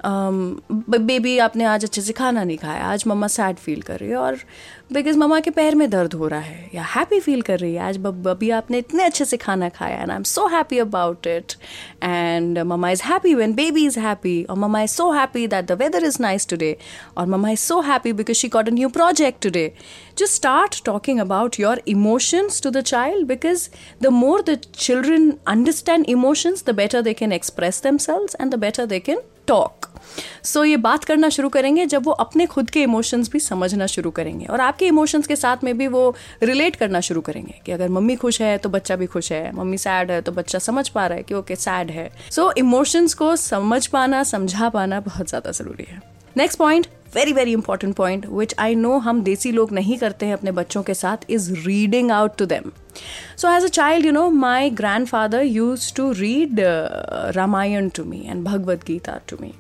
बेबी 0.05 1.31
uh, 1.31 1.37
um, 1.37 1.45
आपने 1.45 1.65
आज 1.65 1.85
अच्छे 1.85 2.03
से 2.03 2.13
खाना 2.13 2.45
नहीं 2.45 2.57
खाया 2.59 2.85
आज 2.85 3.05
मम्मा 3.07 3.27
सैड 3.29 3.57
फील 3.57 3.83
कर 3.83 3.99
रही 3.99 4.11
है 4.11 4.17
और 4.17 4.39
बिकॉज़ 4.93 5.17
ममा 5.19 5.39
के 5.41 5.51
पैर 5.51 5.75
में 5.75 5.89
दर्द 5.91 6.15
हो 6.15 6.27
रहा 6.29 6.41
है 6.41 6.71
या 6.75 6.83
हैप्पी 6.87 7.21
फील 7.21 7.41
कर 7.43 7.59
रही 7.59 7.75
है 7.75 7.81
आज 7.83 7.97
बबी 8.01 8.51
आपने 8.51 8.79
इतने 8.79 9.05
अच्छे 9.05 9.25
से 9.25 9.37
खाना 9.37 9.69
खाया 9.69 9.97
and 9.97 10.11
I 10.11 10.17
am 10.17 10.23
so 10.25 10.47
happy 10.49 10.79
about 10.79 11.27
it 11.27 11.53
and 12.03 12.59
mamma 12.59 12.91
is 12.91 13.03
happy 13.05 13.35
when 13.35 13.55
baby 13.55 13.85
is 13.87 13.99
happy 14.01 14.43
और 14.45 14.57
mamma 14.59 14.83
is 14.83 14.91
so 14.93 15.11
happy 15.13 15.47
that 15.47 15.67
the 15.67 15.79
weather 15.81 16.05
is 16.05 16.23
nice 16.23 16.49
today 16.49 16.77
और 17.17 17.27
mamma 17.27 17.51
is 17.51 17.61
so 17.61 17.81
happy 17.83 18.13
because 18.13 18.37
she 18.37 18.49
got 18.49 18.69
a 18.69 18.73
new 18.73 18.89
project 18.91 19.43
today 19.43 19.73
just 20.17 20.35
start 20.35 20.81
talking 20.85 21.21
about 21.21 21.59
your 21.59 21.79
emotions 21.87 22.61
to 22.61 22.71
the 22.71 22.83
child 22.83 23.29
because 23.29 23.69
the 24.01 24.11
more 24.13 24.43
the 24.43 24.57
children 24.85 25.39
understand 25.47 26.09
emotions 26.09 26.63
the 26.63 26.73
better 26.75 27.03
they 27.03 27.15
can 27.15 27.33
express 27.33 27.81
themselves 27.81 28.35
and 28.37 28.53
the 28.53 28.59
better 28.59 28.87
they 28.87 29.01
can 29.01 29.21
talk. 29.47 29.91
So 30.45 30.61
so, 30.61 30.67
ये 30.67 30.77
बात 30.77 31.05
करना 31.05 31.29
शुरू 31.29 31.49
करेंगे 31.49 31.85
जब 31.87 32.05
वो 32.07 32.13
अपने 32.25 32.47
खुद 32.47 32.71
के 32.71 32.83
इमोशंस 32.83 33.31
भी 33.31 33.41
समझना 33.41 33.87
शुरू 33.87 34.11
करेंगे 34.11 34.47
और 34.47 34.61
आपके 34.61 34.87
इमोशंस 34.87 35.27
के 35.27 35.37
साथ 35.37 35.65
में 35.65 35.77
भी 35.79 35.87
वो 35.87 36.03
रिलेट 36.43 36.77
करना 36.77 37.01
शुरू 37.09 37.21
करेंगे 37.21 37.61
कि 37.67 37.73
अगर 37.73 37.89
मम्मी 37.97 38.17
खुश 38.17 38.41
है 38.43 38.57
तो 38.59 38.69
बच्चा 38.69 38.97
भी 38.97 39.07
खुश 39.15 39.33
है 39.33 39.53
मम्मी 39.57 39.79
सैड 39.79 40.11
है 40.11 40.21
तो 40.23 40.33
बच्चा 40.33 40.59
समझ 40.69 40.89
पा 40.89 41.07
रहा 41.07 41.17
है 41.17 41.23
कि 41.23 41.35
ओके 41.35 41.57
सैड 41.57 41.91
है 41.91 42.11
सो 42.31 42.43
so, 42.43 42.59
इमोशंस 42.59 43.15
को 43.15 43.35
समझ 43.37 43.87
पाना 43.87 44.23
समझा 44.33 44.69
पाना 44.69 45.01
बहुत 45.01 45.29
ज़्यादा 45.29 45.51
ज़रूरी 45.53 45.87
है 45.91 46.01
next 46.37 46.59
point 46.59 46.87
very 47.15 47.33
very 47.33 47.53
important 47.53 47.95
point 47.95 48.27
which 48.27 48.55
I 48.59 48.75
know 48.75 48.99
हम 48.99 49.23
देसी 49.23 49.53
लोग 49.53 49.73
नहीं 49.73 49.99
करते 49.99 50.27
हैं 50.27 50.33
अपने 50.33 50.53
बच्चों 50.53 50.83
के 50.83 50.95
साथ 50.95 51.17
is 51.31 51.53
reading 51.53 52.11
out 52.11 52.37
to 52.37 52.47
them 52.47 52.73
So, 53.37 53.49
as 53.49 53.65
a 53.65 53.71
child, 53.71 54.05
you 54.05 54.13
know, 54.13 54.31
my 54.43 54.71
grandfather 54.81 55.43
used 55.43 55.97
to 55.97 56.05
read 56.13 56.61
uh, 56.61 57.33
Ramayan 57.33 57.93
to 57.93 58.05
me 58.05 58.21
and 58.27 58.45
Bhagavad 58.45 58.85
Gita 58.87 59.21
to 59.31 59.41
me. 59.43 59.51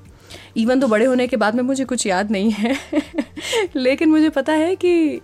Even 0.56 0.80
तो 0.80 0.88
बड़े 0.88 1.04
होने 1.04 1.26
के 1.26 1.36
बाद 1.36 1.54
में 1.54 1.62
मुझे 1.62 1.84
कुछ 1.84 2.06
याद 2.06 2.30
नहीं 2.30 2.50
है 2.50 2.76
लेकिन 3.76 4.08
मुझे 4.08 4.28
पता 4.28 4.52
है 4.52 4.76
कि 4.76 5.20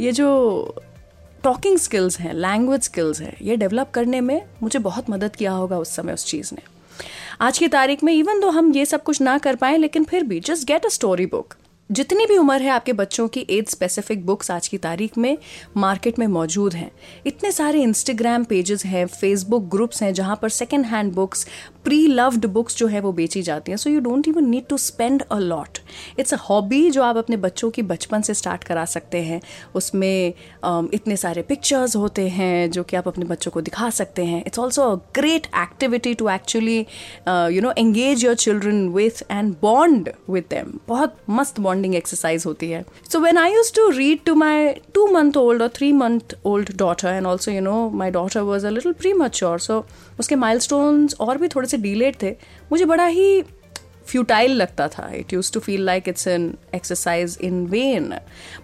ये 0.00 0.12
जो 0.12 0.28
टॉकिंग 1.44 1.78
स्किल्स 1.78 2.20
हैं 2.20 2.34
लैंग्वेज 2.34 2.82
स्किल्स 2.82 3.20
हैं 3.20 3.36
ये 3.42 3.56
डेवलप 3.56 3.90
करने 3.90 4.20
में 4.20 4.42
मुझे 4.62 4.78
बहुत 4.78 5.10
मदद 5.10 5.36
किया 5.36 5.52
होगा 5.52 5.78
उस 5.78 5.96
समय 5.96 6.12
उस 6.12 6.26
चीज़ 6.26 6.50
ने। 6.52 6.62
आज 7.40 7.58
की 7.58 7.68
तारीख 7.68 8.04
में 8.04 8.12
इवन 8.12 8.40
तो 8.40 8.50
हम 8.50 8.72
ये 8.72 8.86
सब 8.86 9.02
कुछ 9.02 9.20
ना 9.20 9.38
कर 9.38 9.56
पाए 9.56 9.76
लेकिन 9.76 10.04
फिर 10.04 10.24
भी 10.24 10.40
just 10.40 10.66
get 10.66 10.86
a 10.86 10.88
story 10.88 11.26
book 11.26 11.54
जितनी 11.90 12.24
भी 12.26 12.36
उम्र 12.36 12.62
है 12.62 12.68
आपके 12.68 12.92
बच्चों 12.92 13.26
की 13.28 13.40
एज 13.50 13.68
स्पेसिफिक 13.68 14.24
बुक्स 14.26 14.50
आज 14.50 14.68
की 14.68 14.78
तारीख 14.78 15.18
में 15.18 15.36
मार्केट 15.76 16.18
में 16.18 16.26
मौजूद 16.26 16.74
हैं। 16.74 16.90
इतने 17.26 17.52
सारे 17.52 17.82
इंस्टाग्राम 17.82 18.44
पेजेस 18.44 18.84
हैं 18.84 19.06
फेसबुक 19.06 19.68
ग्रुप्स 19.70 20.02
हैं 20.02 20.12
जहाँ 20.14 20.38
पर 20.42 20.48
second 20.48 20.86
hand 20.86 21.12
books 21.12 21.46
pre 21.86 22.06
loved 22.08 22.46
books 22.46 22.76
जो 22.76 22.86
है 22.86 23.00
वो 23.00 23.10
बेची 23.12 23.40
जाती 23.42 23.72
हैं। 23.72 23.76
So 23.78 23.90
you 23.90 24.00
don't 24.00 24.28
even 24.28 24.44
need 24.44 24.66
to 24.68 24.76
spend 24.76 25.22
a 25.22 25.38
lot 25.38 25.78
it's 26.18 26.34
a 26.34 26.36
hobby 26.38 26.90
जो 26.90 27.02
आप 27.02 27.16
अपने 27.16 27.36
बच्चों 27.36 27.70
की 27.70 27.82
बचपन 27.82 28.22
से 28.22 28.34
स्टार्ट 28.34 28.64
करा 28.64 28.84
सकते 28.84 29.18
हैं। 29.22 29.40
उसमें 29.74 30.32
um, 30.66 30.88
इतने 30.94 31.16
सारे 31.16 31.42
पिक्चर्स 31.42 31.94
होते 31.96 32.28
हैं 32.28 32.70
जो 32.70 32.82
कि 32.82 32.96
आप 32.96 33.08
अपने 33.08 33.24
बच्चों 33.24 33.50
को 33.50 33.60
दिखा 33.60 33.90
सकते 33.90 34.24
हैं। 34.24 34.42
It's 34.46 34.58
also 34.58 34.82
a 34.84 34.94
great 35.14 35.46
activity 35.62 36.14
to 36.14 36.28
actually 36.28 36.78
you 36.78 37.62
know 37.62 37.72
engage 37.78 38.24
your 38.24 38.34
children 38.36 38.88
with 38.88 39.22
and 39.30 39.54
bond 39.62 40.10
with 40.30 40.50
them 40.50 40.72
बहुत 40.88 41.16
मस्त 41.30 41.60
बॉन्डिंग 41.60 41.94
एक्सरसाइज 41.94 42.46
होती 42.46 42.70
है। 42.70 42.84
So 43.12 43.20
when 43.20 43.38
I 43.38 43.54
use 43.54 43.72
to 43.74 43.88
read 43.90 44.24
to 44.26 44.34
my 44.34 44.68
two 44.94 45.06
month 45.12 45.36
old 45.36 45.62
और 45.62 45.70
three 45.76 45.92
month 45.92 46.36
old 46.44 46.76
daughter 46.76 47.08
and 47.08 47.26
also 47.26 47.50
you 47.50 47.60
know 47.60 47.78
my 47.94 48.10
daughter 48.10 48.40
was 48.50 48.66
a 48.66 48.70
little 48.70 48.92
premature 49.14 49.58
so 49.60 49.84
उसके 50.20 50.36
माइल 50.36 50.60
और 51.20 51.38
भी 51.38 51.48
थोड़े 51.48 51.68
से 51.68 51.75
डिलेड 51.76 52.16
थे 52.22 52.30
मुझे 52.72 52.84
बड़ा 52.84 53.06
ही 53.06 53.42
फ्यूटाइल 54.06 54.52
लगता 54.52 54.88
था. 54.88 55.10
It 55.14 55.32
use 55.32 55.52
to 55.52 55.60
feel 55.60 55.84
like 55.84 56.08
it's 56.08 56.26
an 56.28 56.52
exercise 56.74 57.38
in 57.40 57.66
vain 57.66 58.12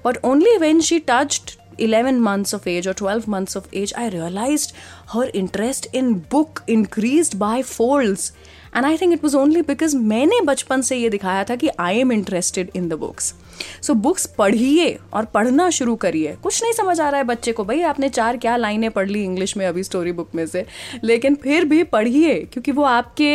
but 0.04 0.18
only 0.24 0.56
when 0.58 0.80
she 0.80 0.98
touched 1.08 1.50
11 1.80 2.18
months 2.24 2.54
of 2.56 2.66
age 2.70 2.86
or 2.90 2.92
12 2.94 3.26
months 3.34 3.56
of 3.56 3.68
age, 3.74 3.92
I 3.98 4.08
realized 4.08 4.74
her 5.14 5.22
interest 5.34 5.86
in 6.00 6.10
book 6.34 6.60
increased 6.68 7.38
by 7.38 7.54
folds. 7.68 8.32
And 8.76 8.86
I 8.86 8.96
think 8.96 9.12
it 9.12 9.24
was 9.24 9.36
only 9.36 9.62
because 9.62 9.96
मैंने 9.96 10.40
बचपन 10.40 10.82
से 10.82 10.96
ये 10.96 11.08
दिखाया 11.10 11.44
था 11.44 11.56
कि 11.56 11.68
I 11.80 11.98
am 11.98 12.12
interested 12.12 12.70
in 12.76 12.88
the 12.88 12.92
books 12.98 13.34
so 13.82 13.94
books 13.94 14.26
पढ़िए 14.38 14.96
और 15.14 15.24
पढ़ना 15.24 15.68
शुरू 15.70 15.96
करिए। 15.96 16.36
कुछ 16.42 16.62
नहीं 16.62 16.72
समझ 16.72 16.98
आ 17.00 17.08
रहा 17.08 17.18
है 17.18 17.24
बच्चे 17.24 17.52
को, 17.52 17.64
भाई, 17.64 17.80
आपने 17.82 18.08
चार 18.08 18.36
क्या 18.36 18.56
लाइनें 18.56 18.90
पढ़ 18.90 19.08
ली 19.08 19.24
इंग्लिश 19.24 19.56
में 19.56 19.66
अभी 19.66 19.82
स्टोरी 19.82 20.12
बुक 20.12 20.34
में 20.34 20.46
से? 20.46 20.64
लेकिन 21.04 21.34
फिर 21.34 21.64
भी 21.64 21.82
पढ़िए, 21.84 22.34
क्योंकि 22.52 22.72
वो 22.72 22.82
आपके 22.84 23.32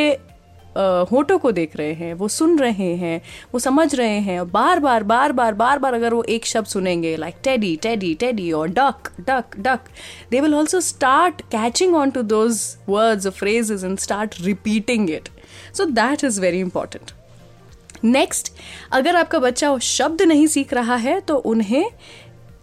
होटो 1.12 1.38
को 1.38 1.51
देख 1.51 1.75
रहे 1.75 1.93
हैं, 1.93 2.13
वो 2.13 2.27
सुन 2.27 2.57
रहे 2.60 2.93
हैं, 2.96 3.22
वो 3.53 3.60
समझ 3.60 3.96
रहे 3.96 4.19
हैं। 4.19 4.51
बार 4.51 4.79
बार 4.79 5.03
बार 5.03 5.31
बार 5.31 5.53
बार 5.53 5.79
बार 5.79 5.93
अगर 5.93 6.13
वो 6.13 6.22
एक 6.24 6.46
शब्द 6.46 6.67
सुनेंगे 6.67 7.15
लाइक 7.17 7.36
टेडी 7.43 7.75
टेडी 7.75 8.13
टेडी 8.13 8.51
और 8.51 8.67
duck 8.69 9.10
duck 9.22 9.57
duck 9.60 9.89
they 10.31 10.41
will 10.41 10.55
also 10.55 10.79
start 10.81 11.41
catching 11.51 11.96
on 11.96 12.12
to 12.12 12.22
those 12.24 12.62
words 12.89 13.27
phrases 13.27 13.84
and 13.84 13.98
start 14.00 14.36
repeating 14.41 15.10
it 15.10 15.29
so 15.74 15.86
that 15.86 16.24
is 16.24 16.41
very 16.41 16.60
important 16.60 17.12
next 18.04 18.54
अगर 18.92 19.16
आपका 19.16 19.39
बच्चा 19.39 19.77
शब्द 19.86 20.22
नहीं 20.22 20.48
सीख 20.48 20.74
रहा 20.74 20.96
है 20.98 21.20
तो 21.22 21.36
उन्हें 21.46 21.89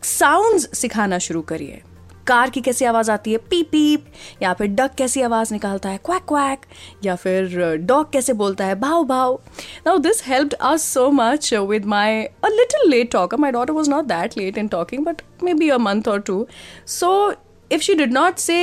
साउंड्स 0.03 0.69
सिखाना 0.79 1.19
शुरू 1.19 1.43
करिए। 1.43 1.83
कार 2.27 2.51
की 2.51 2.61
कैसी 2.61 2.85
आवाज़ 2.85 3.11
आती 3.11 3.33
है? 3.33 3.39
पीप 3.41 3.69
पीप, 3.71 4.05
या 4.43 4.53
फिर 4.55 4.67
डक 4.69 4.95
कैसी 4.99 5.23
आवाज़ 5.23 5.53
निकालता 5.53 5.89
है? 5.89 5.99
क्वैक 6.05 6.23
क्वैक, 6.29 6.61
या 7.05 7.15
फिर 7.17 7.77
डॉग 7.79 8.11
कैसे 8.13 8.33
बोलता 8.33 8.65
है? 8.65 8.75
भाव 8.81 9.05
भाव। 9.05 9.39
Now 9.87 9.99
this 9.99 10.23
helped 10.27 10.55
us 10.55 10.85
so 10.93 11.11
much 11.11 11.53
with 11.55 11.85
my 11.87 12.23
a 12.23 12.49
little 12.49 12.89
late 12.91 13.11
talker 13.13 13.37
my 13.37 13.51
daughter 13.51 13.73
was 13.73 13.91
not 13.91 14.05
that 14.05 14.39
late 14.39 14.59
in 14.59 14.69
talking 14.69 15.05
but 15.05 15.23
maybe 15.55 15.69
a 15.69 15.79
month 15.79 16.09
और 16.09 16.21
two 16.21 16.47
so 16.87 17.13
if 17.71 17.83
she 17.83 17.95
did 17.95 18.13
not 18.13 18.37
say 18.39 18.57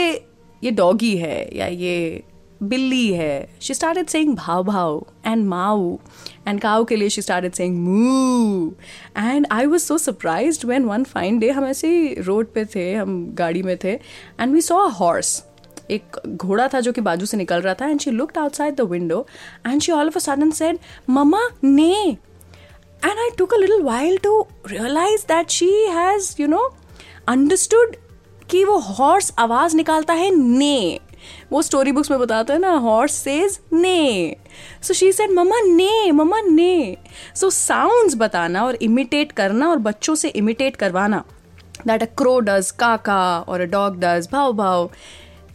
ये 0.62 0.72
doggy 0.72 1.16
है, 1.18 1.58
या 1.58 1.68
ये 1.68 2.24
बिल्ली 2.64 3.12
है। 3.14 3.50
She 3.62 3.74
started 3.74 4.08
saying 4.08 4.36
भाव 4.36 4.64
भाव 4.64 5.06
and 5.26 5.46
माऊ 5.48 5.98
एंड 6.48 6.60
काउ 6.62 6.84
के 6.86 6.96
लिए 6.96 7.10
she 7.10 7.22
started 7.22 7.54
saying 7.54 7.78
moo 7.80 8.72
and 9.18 9.48
I 9.52 9.66
was 9.66 9.80
so 9.82 9.98
surprised 9.98 10.66
when 10.66 10.86
one 10.86 11.04
fine 11.04 11.40
day 11.40 11.50
हम 11.50 11.66
ऐसे 11.66 12.16
रोड 12.20 12.54
पे 12.54 12.66
थे, 12.66 12.94
हम 12.94 13.26
गाड़ी 13.36 13.64
में 13.64 13.78
थे 13.84 13.92
and 13.92 14.54
we 14.54 14.62
saw 14.62 14.78
a 14.80 14.90
horse 14.92 15.44
एक 15.92 16.18
घोड़ा 16.28 16.68
था 16.74 16.80
जो 16.80 16.92
कि 16.92 17.02
बाजू 17.02 17.26
से 17.26 17.38
निकल 17.38 17.62
रहा 17.62 17.74
था 17.74 17.88
and 17.88 18.00
she 18.00 18.12
looked 18.12 18.38
outside 18.38 18.76
the 18.76 18.82
window 18.92 19.26
and 19.68 19.82
she 19.82 19.92
all 19.92 20.08
of 20.08 20.16
a 20.16 20.20
sudden 20.20 20.52
said 20.52 20.80
mama 21.10 21.48
neigh. 21.64 21.94
And 23.06 23.20
I 23.20 23.30
took 23.38 23.54
a 23.54 23.58
little 23.58 23.82
while 23.84 24.18
to 24.24 24.40
realize 24.68 25.26
that 25.28 25.50
she 25.50 25.70
has 25.90 26.36
you 26.40 26.48
know 26.48 26.62
understood 27.30 27.96
कि 28.50 28.64
वो 28.66 28.78
हॉर्स 28.80 29.34
आवाज़ 29.40 29.76
निकालता 29.78 30.14
है 30.14 30.30
ने। 30.36 31.00
वो 31.52 31.62
स्टोरी 31.62 31.92
बुक्स 31.92 32.12
में 32.12 32.20
बताता 32.20 32.54
है 32.54 32.60
ना 32.60 32.72
horse 32.78 33.14
says 33.14 33.60
neigh 33.74 34.36
so 34.82 34.94
she 34.94 35.12
said 35.12 35.32
mama 35.32 35.60
neigh 35.66 36.12
mama 36.12 36.42
neigh 36.42 36.98
so 37.36 37.50
sounds 37.50 38.16
बताना 38.18 38.66
और 38.66 38.76
इमिटेट 38.82 39.32
करना 39.32 39.70
और 39.70 39.78
बच्चों 39.80 40.16
से 40.16 40.30
इमिटेट 40.30 40.76
करवाना 40.76 41.24
दैट 41.88 42.04
अ 42.04 42.08
क्रो 42.18 42.40
डज 42.40 42.72
काका 42.80 43.22
और 43.40 43.62
अ 43.62 43.66
डॉग 43.68 44.00
डज 44.00 44.28
भाव 44.32 44.54
भाव 44.54 44.90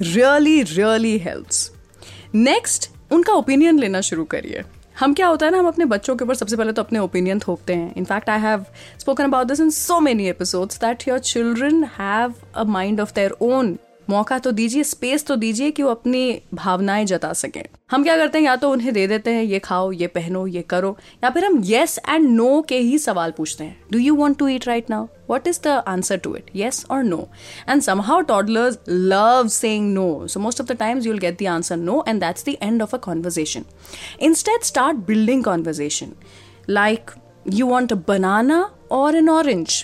रियली 0.03 0.63
रियली 0.63 1.17
हेल्प्स 1.19 1.71
नेक्स्ट 2.35 2.91
उनका 3.13 3.33
ओपिनियन 3.33 3.79
लेना 3.79 4.01
शुरू 4.01 4.25
करिए। 4.25 4.63
हम 5.01 5.15
क्या 5.15 5.27
होता 5.27 5.47
है 5.47 5.53
ना, 5.53 5.59
हम 5.59 5.67
अपने 5.67 5.85
बच्चों 5.85 6.15
के 6.17 6.25
ऊपर 6.25 6.35
सबसे 6.35 6.57
पहले 6.57 6.73
तो 6.73 6.83
अपने 6.83 6.99
ओपिनियन 6.99 7.39
थोपते 7.39 7.75
हैं। 7.75 7.95
In fact 7.97 8.31
I 8.31 8.41
have 8.41 8.65
spoken 9.01 9.25
about 9.25 9.47
this 9.47 9.61
in 9.61 9.71
so 9.71 9.99
many 10.01 10.29
episodes 10.29 10.79
that 10.81 11.07
your 11.09 11.19
children 11.19 11.83
have 11.99 12.35
a 12.55 12.65
mind 12.65 13.01
of 13.01 13.13
their 13.15 13.37
own 13.41 13.77
मौका 14.11 14.39
तो 14.39 14.51
दीजिए 14.53 14.85
स्पेस 14.85 15.25
तो 15.27 15.37
दीजिए 15.37 15.71
कि 15.71 15.83
वो 15.83 15.91
अपनी 15.91 16.41
भावनाएँ 16.55 17.05
जता 17.05 17.33
सकें। 17.33 17.63
हम 17.91 18.03
क्या 18.03 18.17
करते 18.17 18.39
हैं? 18.39 18.45
या 18.45 18.57
तो 18.57 18.71
उन्हें 18.71 18.93
दे 18.95 19.07
देते 19.07 19.31
हैं, 19.31 19.43
ये 19.43 19.59
खाओ, 19.59 19.91
ये 19.93 20.07
पहनो, 20.07 20.47
ये 20.47 20.63
करो। 20.63 20.97
या 21.25 21.31
फिर 21.31 21.45
हम 21.45 21.59
येस 21.65 21.99
एंड 22.09 22.29
नो 22.29 22.61
के 22.69 22.79
ही 22.79 22.99
सवाल 22.99 23.31
पूछते 23.31 23.65
हैं। 23.65 23.77
Do 23.93 23.99
you 23.99 24.15
want 24.15 24.39
to 24.39 24.49
eat 24.49 24.67
right 24.69 24.91
now 24.91 25.07
what 25.31 25.47
is 25.49 25.61
the 25.65 25.83
answer 25.89 26.17
to 26.17 26.35
it 26.37 26.51
yes 26.57 26.85
और 26.91 27.03
no 27.05 27.29
and 27.69 27.83
somehow 27.83 28.21
toddlers 28.21 28.79
love 28.89 29.49
saying 29.49 29.93
no 29.95 30.27
so 30.27 30.41
most 30.41 30.61
of 30.61 30.69
the 30.69 30.77
times 30.77 31.07
you 31.07 31.13
will 31.13 31.21
get 31.21 31.43
the 31.43 31.47
answer 31.47 31.77
no 31.77 32.05
and 32.09 32.21
that's 32.21 32.45
the 32.45 32.57
end 32.63 32.83
of 32.83 32.97
a 32.97 32.99
conversation 32.99 33.65
instead 34.21 34.63
start 34.63 35.07
building 35.07 35.45
conversation 35.45 36.13
like 36.69 37.11
you 37.49 37.67
want 37.67 37.93
a 37.95 37.97
banana 38.07 38.55
or 38.91 39.09
an 39.19 39.29
orange? 39.33 39.75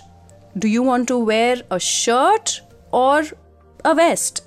Do 0.62 0.71
you 0.71 0.87
want 0.87 1.09
to 1.11 1.19
wear 1.26 1.59
a 1.71 1.79
shirt 1.79 2.55
or 3.00 3.19
a 3.85 3.95
vest? 3.95 4.43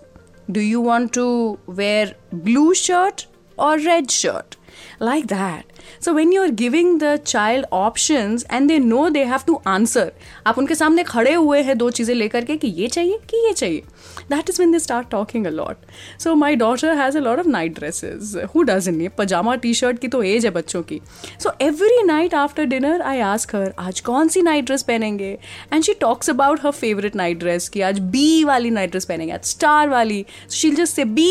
Do 0.50 0.60
you 0.60 0.80
want 0.80 1.14
to 1.14 1.60
wear 1.66 2.16
blue 2.32 2.74
shirt 2.74 3.28
or 3.58 3.78
red 3.78 4.12
shirt? 4.12 4.58
Like 5.00 5.28
that. 5.28 5.66
So 6.00 6.14
when 6.18 6.32
you're 6.32 6.52
giving 6.64 6.98
the 7.00 7.14
child 7.34 7.66
options 7.72 8.46
and 8.50 8.70
they 8.70 8.80
know 8.80 9.04
they 9.10 9.26
have 9.34 9.46
to 9.46 9.60
answer, 9.76 10.10
आप 10.48 10.58
उनके 10.58 10.76
सामने 10.76 11.04
खड़े 11.04 11.34
हुए 11.34 11.62
हैं 11.62 11.78
दो 11.78 11.90
चीज़ें 11.92 12.16
लेकर 12.16 12.46
के 12.46 12.58
कि 12.58 12.68
ये 12.68 12.88
चाहिए 12.88 13.20
कि 13.30 13.46
ये 13.48 13.54
चाहिए 13.54 13.84
that 14.30 14.50
is 14.50 14.60
when 14.60 14.72
they 14.72 14.80
start 14.80 15.10
talking 15.10 15.46
a 15.46 15.52
lot. 15.52 15.78
So 16.18 16.36
my 16.36 16.56
daughter 16.56 16.96
has 16.96 17.16
a 17.16 17.22
lot 17.22 17.40
of 17.40 17.50
night 17.56 17.74
dresses. 17.80 18.36
Who 18.54 18.64
doesn't? 18.70 19.02
ये 19.02 19.10
pajama 19.20 19.56
t-shirt 19.66 20.00
की 20.00 20.08
तो 20.08 20.22
एज 20.24 20.46
है 20.46 20.52
बच्चों 20.52 20.82
की. 20.92 21.00
So 21.44 21.52
every 21.68 21.98
night 22.10 22.36
after 22.44 22.66
dinner 22.74 22.94
I 23.12 23.16
ask 23.30 23.56
her 23.56 23.72
आज 23.80 24.00
कौन 24.00 24.28
सी 24.28 24.42
night 24.42 24.68
dress 24.68 24.84
पहनेंगे? 24.84 25.38
And 25.72 25.88
she 25.88 25.96
talks 26.06 26.32
about 26.34 26.64
her 26.66 26.74
favorite 26.82 27.18
night 27.22 27.40
dress 27.44 27.70
कि 27.70 27.82
आज 27.82 28.00
B 28.16 28.46
वाली 28.46 28.72
night 28.72 28.92
dress 28.92 29.06
पहनेंगे 29.06 29.34
आज 29.34 29.44
star 29.54 29.88
वाली. 29.90 30.26
She'll 30.50 30.80
just 30.82 31.00
say 31.00 31.06
B 31.20 31.28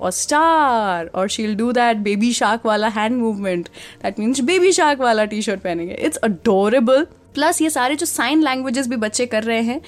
or 0.00 0.12
star 0.12 1.10
or 1.14 1.28
she'll 1.28 1.56
do 1.62 1.72
that 1.80 2.02
baby 2.08 2.32
shark 2.40 2.66
वाला 2.66 2.92
hand 2.92 3.20
movement. 3.24 3.73
That 4.04 4.22
means 4.22 4.40
baby 4.44 4.72
shark 4.72 5.00
वाला 5.00 5.24
T 5.24 5.42
shirt 5.42 5.60
पहनेंगे. 5.60 5.98
It's 6.04 6.24
adorable. 6.30 7.04
Plus 7.34 7.60
ये 7.62 7.68
सारे 7.70 7.94
जो 7.96 8.06
साइन 8.06 8.42
लैंग्वेजेस 8.42 8.86
भी 8.88 8.96
बच्चे 8.96 9.24
कर 9.26 9.42
रहे 9.44 9.60
हैं 9.62 9.80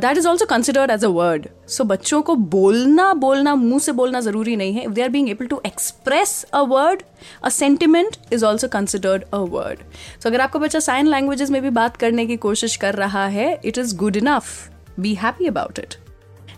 that 0.00 0.18
is 0.18 0.26
also 0.28 0.46
considered 0.46 0.90
as 0.90 1.04
a 1.04 1.08
word 1.08 1.46
so 1.68 1.84
बच्चों 1.84 2.20
को 2.22 2.34
बोलना 2.34 3.12
बोलना, 3.14 3.54
मुँह 3.54 3.78
से 3.80 3.92
बोलना 3.92 4.20
ज़रूरी 4.20 4.56
नहीं 4.56 4.74
है। 4.74 4.84
If 4.84 4.92
they 4.92 5.02
are 5.02 5.08
being 5.08 5.28
able 5.30 5.46
to 5.46 5.60
express 5.66 6.44
a 6.54 6.60
word 6.62 7.02
a 7.44 7.48
sentiment 7.48 8.16
is 8.32 8.44
also 8.44 8.68
considered 8.68 9.24
a 9.24 9.38
word 9.56 9.78
so 10.22 10.28
अगर 10.28 10.40
आपका 10.40 10.60
बच्चा 10.60 10.80
साइन 10.80 11.06
लैंग्वेजेस 11.06 11.50
में 11.50 11.60
भी 11.62 11.70
बात 11.72 11.96
करने 11.96 12.26
की 12.26 12.36
कोशिश 12.46 12.76
कर 12.76 12.94
रहा 12.94 13.26
है 13.28 13.52
it 13.64 13.78
is 13.78 13.96
good 13.96 14.16
enough 14.16 14.68
be 15.00 15.14
happy 15.14 15.46
about 15.46 15.78
it 15.78 15.94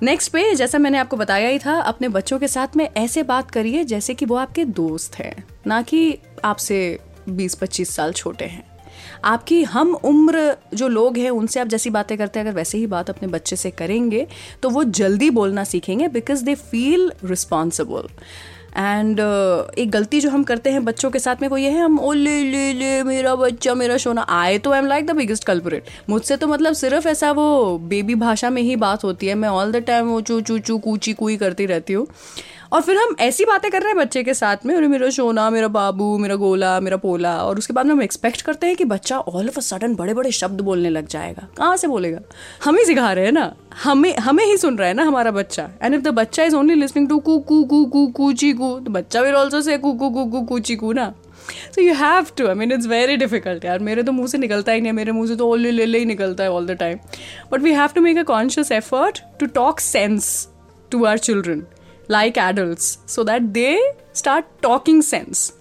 next 0.04 0.30
पे, 0.32 0.54
जैसा 0.54 0.78
मैंने 0.78 0.98
आपको 0.98 1.16
बताया 1.16 1.48
ही 1.48 1.58
था, 1.58 1.74
अपने 1.80 2.08
बच्चों 2.08 2.38
के 2.38 2.48
साथ 2.48 2.76
में 2.76 2.88
ऐसे 2.88 3.22
बात 3.22 3.50
करिए 3.50 3.84
जैसे 3.84 4.14
कि 4.14 4.26
वो 4.26 4.36
आपके 4.36 4.64
दोस्त 4.64 5.14
हैं, 5.16 5.44
ना 5.66 5.80
कि 5.82 6.18
आपसे 6.44 6.78
20-25 7.30 7.90
साल 7.90 8.12
छोटे 8.12 8.44
हैं। 8.44 8.64
आपकी 9.24 9.62
हम 9.64 9.94
उम्र 9.94 10.56
जो 10.74 10.88
लोग 10.88 11.16
हैं, 11.18 11.30
उनसे 11.30 11.60
आप 11.60 11.66
जैसी 11.66 11.90
बातें 11.90 12.16
करते 12.18 12.38
हैं, 12.38 12.46
अगर 12.46 12.56
वैसे 12.56 12.78
ही 12.78 12.86
बात 12.86 13.10
अपने 13.10 13.28
बच्चे 13.28 13.56
से 13.56 13.70
करेंगे 13.72 14.26
तो 14.62 14.70
वो 14.70 14.84
जल्दी 14.92 15.30
बोलना 15.30 15.64
सीखेंगे 15.64 16.08
because 16.10 16.44
they 16.44 16.54
feel 16.54 17.10
responsible 17.24 18.08
and 18.76 19.20
uh, 19.20 19.78
एक 19.78 19.90
गलती 19.90 20.20
जो 20.20 20.30
हम 20.30 20.44
करते 20.44 20.70
हैं 20.70 20.84
बच्चों 20.84 21.10
के 21.10 21.18
साथ 21.18 21.42
में 21.42 21.48
वो 21.48 21.56
ये 21.56 21.70
है 21.70 21.80
हम 21.80 21.98
ओ 22.00 22.12
ले 22.12 22.42
ले 22.44 22.72
ले 22.72 23.02
मेरा 23.02 23.34
बच्चा 23.36 23.74
मेरा 23.74 23.96
सोना। 23.96 24.26
आए 24.30 24.58
तो 24.58 24.72
I 24.72 24.78
am 24.78 24.86
like 24.86 25.06
the 25.06 25.16
biggest 25.16 25.44
culprit 25.44 25.88
मुझसे 26.08 26.36
तो 26.36 26.46
मतलब 26.48 26.72
सिर्फ़ 26.74 27.08
ऐसा 27.08 27.30
वो 27.32 27.78
बेबी 27.88 28.14
भाषा 28.14 28.50
में 28.50 28.62
ही 28.62 28.76
बात 28.76 29.04
होती 29.04 29.26
है। 29.26 29.34
मैं 29.34 29.48
ऑल 29.48 29.72
द 29.72 29.84
टाइम 29.86 30.06
वो 30.06 30.20
चू 30.20 30.40
चू 30.40 30.58
चू 30.58 30.78
कूची 30.78 31.12
कूई 31.12 31.36
करती 31.36 31.66
रहती 31.66 31.92
हूँ। 31.92 32.06
और 32.74 32.82
फिर 32.82 32.96
हम 32.96 33.14
ऐसी 33.20 33.44
बातें 33.44 33.70
कर 33.70 33.80
रहे 33.80 33.88
हैं 33.88 33.96
बच्चे 33.96 34.22
के 34.22 34.34
साथ 34.34 34.64
में, 34.66 34.74
अरे 34.74 34.86
मेरा 34.88 35.10
सोना, 35.10 35.50
मेरा 35.50 35.68
बाबू, 35.68 36.18
मेरा 36.18 36.34
गोला, 36.34 36.80
मेरा 36.80 36.96
पोला, 36.96 37.36
और 37.36 37.58
उसके 37.58 37.72
बाद 37.72 37.86
में 37.86 37.92
हम 37.92 38.02
एक्सपेक्ट 38.02 38.42
करते 38.42 38.66
हैं 38.66 38.76
कि 38.76 38.84
बच्चा 38.84 39.18
ऑल 39.18 39.48
ऑफ़ 39.48 39.58
अ 39.58 39.60
सडन 39.60 39.94
बड़े 39.94 40.14
बड़े 40.14 40.30
शब्द 40.30 40.60
बोलने 40.60 40.90
लग 40.90 41.08
जाएगा। 41.08 41.48
कहाँ 41.58 41.76
से 41.76 41.88
बोलेगा? 41.88 42.20
हम 42.64 42.76
ही 42.76 42.84
सिखा 42.84 43.12
रहे 43.12 43.24
हैं 43.24 43.32
ना। 43.32 43.52
हमें 43.84 44.16
हमें 44.16 44.44
ही 44.44 44.56
सुन 44.56 44.78
रहा 44.78 44.88
है 44.88 44.94
ना 44.94 45.02
हमारा 45.02 45.30
बच्चा। 45.30 45.68
एंड 45.82 45.94
इफ़ 45.94 46.02
द 46.02 46.08
बच्चा 46.08 46.44
इज़ 46.44 46.56
ओनली 46.56 46.74
लिसनिंग 46.74 47.08
टू 47.08 47.18
कू 47.18 47.38
कू 47.38 47.62
कू 47.64 47.84
कू 47.84 48.06
कू, 48.06 48.32
ची, 48.32 48.52
कू 48.52 48.78
तो 48.80 48.90
बच्चा 48.90 49.20
विल 49.20 49.34
ऑल्सो 49.34 49.60
से 49.60 49.78
कू 49.78 49.92
कू 49.92 50.10
कू 50.10 50.24
कू 50.24 50.40
कू, 50.40 50.58
ची, 50.58 50.76
कू 50.76 50.92
ना। 50.92 51.12
So 51.74 51.82
you 51.82 51.94
have 51.94 52.26
to 52.38 52.46
I 52.46 52.54
mean 52.54 52.72
it's 52.72 52.86
very 52.86 53.16
difficult 53.16 53.64
यार। 53.64 53.78
मेरे 53.78 54.02
तो 54.02 54.12
मुँह 54.12 54.26
से 54.26 54.38
निकलता 54.38 54.72
ही 54.72 54.80
नहीं 54.80 54.90
है। 54.90 54.96
मेरे 54.96 55.12
मुँह 55.12 55.28
से 55.28 55.36
तो 55.36 55.48
ओले 55.48 55.70
ले 55.70 55.86
ले 55.86 55.98
ही 55.98 56.04
निकलता 56.04 56.44
है 56.44 56.50
all 56.50 56.66
the 56.66 56.76
time 56.80 56.98
but 57.52 57.60
we 57.60 57.72
have 57.72 57.88
to 57.94 58.00
make 58.00 58.18
a 58.18 58.22
conscious 58.22 58.72
effort 58.72 59.22
to 59.40 59.46
talk 59.46 59.80
sense 59.80 60.48
to 60.90 61.04
our 61.04 61.18
children 61.18 61.64
like 62.10 62.38
adult 62.38 62.78
so 62.78 63.24
that 63.24 63.42
they 63.42 63.76
start 64.14 64.44
talking 64.62 65.02
sense 65.02 65.52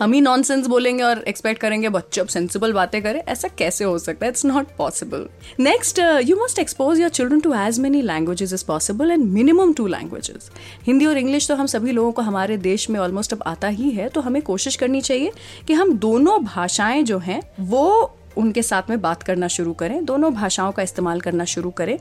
हम 0.00 0.12
ही 0.12 0.20
नॉन 0.20 0.42
सेंस 0.42 0.66
बोलेंगे 0.66 1.02
और 1.02 1.22
एक्सपेक्ट 1.28 1.60
करेंगे, 1.60 1.88
बच्चे 1.88 2.20
अब 2.20 2.26
सेंसिबल 2.26 2.72
बातें 2.72 3.02
करें, 3.02 3.20
ऐसा 3.22 3.48
कैसे 3.48 3.84
हो 3.84 3.98
सकता 3.98 4.26
है? 4.26 4.30
It's 4.30 4.44
not 4.44 4.66
possible 4.78 5.26
next 5.60 5.98
you 6.24 6.36
must 6.42 6.58
expose 6.58 7.00
your 7.00 7.10
children 7.10 7.40
to 7.40 7.54
as 7.54 7.78
many 7.78 8.02
languages 8.02 8.52
is 8.52 8.64
possible 8.66 9.10
and 9.10 9.24
minimum 9.24 9.72
two 9.72 9.86
languages 9.86 10.50
Hindi 10.86 11.06
और 11.06 11.18
इंग्लिश 11.18 11.48
तो 11.48 11.54
हम 11.54 11.66
सभी 11.66 11.92
लोगों 11.92 12.12
को 12.12 12.22
हमारे 12.22 12.56
देश 12.58 12.88
में 12.90 13.00
ऑलमोस्ट 13.00 13.32
अब 13.32 13.42
आता 13.46 13.68
ही 13.68 13.90
है 13.90 14.08
तो 14.08 14.20
हमें 14.20 14.40
कोशिश 14.42 14.76
करनी 14.76 15.00
चाहिए 15.00 15.32
कि 15.66 15.74
हम 15.74 15.92
दोनों 15.98 16.42
भाषाएँ 16.44 17.02
जो 17.02 17.18
हैं, 17.18 17.40
वो 17.60 18.16
उनके 18.36 18.62
साथ 18.62 18.90
में 18.90 19.00
बात 19.00 19.22
करना 19.22 19.48
शुरू 19.48 19.72
करें, 19.72 20.04
दोनों 20.04 20.32
भाषाओं 20.34 20.72
का 20.72 20.82
इस्तेमाल 20.82 21.20
करना 21.20 21.44
शुरू 21.46 21.70
करें। 21.70 21.98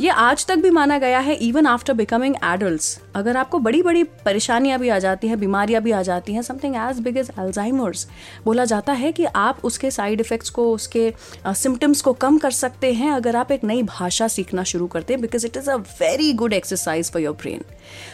ये 0.00 0.08
आज 0.08 0.46
तक 0.46 0.56
भी 0.56 0.70
माना 0.70 0.98
गया 0.98 1.18
है 1.18 1.34
इवन 1.38 1.66
आफ्टर 1.66 1.92
बिकमिंग 1.94 2.36
एडल्ट 2.44 3.00
अगर 3.14 3.36
आपको 3.36 3.58
बड़ी 3.58 3.82
बड़ी 3.82 4.02
परेशानियाँ 4.24 4.78
भी 4.78 4.88
आ 4.88 4.98
जाती 4.98 5.28
हैं, 5.28 5.38
बीमारियाँ 5.40 5.82
भी 5.82 5.90
आ 5.90 6.02
जाती 6.02 6.32
हैं 6.32 6.42
something 6.42 6.76
as 6.76 6.98
big 7.00 7.18
as 7.18 7.30
Alzheimer's 7.38 8.06
बोला 8.44 8.64
जाता 8.64 8.92
है 8.92 9.12
कि 9.12 9.24
आप 9.24 9.60
उसके 9.64 9.90
साइड 9.90 10.20
इफ़ेक्ट्स 10.20 10.50
को, 10.50 10.70
उसके 10.72 11.12
सिम्टम्स 11.46 12.00
को 12.02 12.12
कम 12.12 12.38
कर 12.38 12.50
सकते 12.50 12.92
हैं 12.92 13.10
अगर 13.12 13.36
आप 13.36 13.52
एक 13.52 13.64
नई 13.64 13.82
भाषा 13.82 14.28
सीखना 14.28 14.62
शुरू 14.64 14.86
करते 14.86 15.12
हैं 15.14 15.20
because 15.22 15.46
it 15.46 15.56
is 15.56 15.70
a 15.70 15.76
very 15.76 16.32
good 16.32 16.52
exercise 16.52 17.10
for 17.12 17.22
your 17.22 17.34
brain 17.34 17.64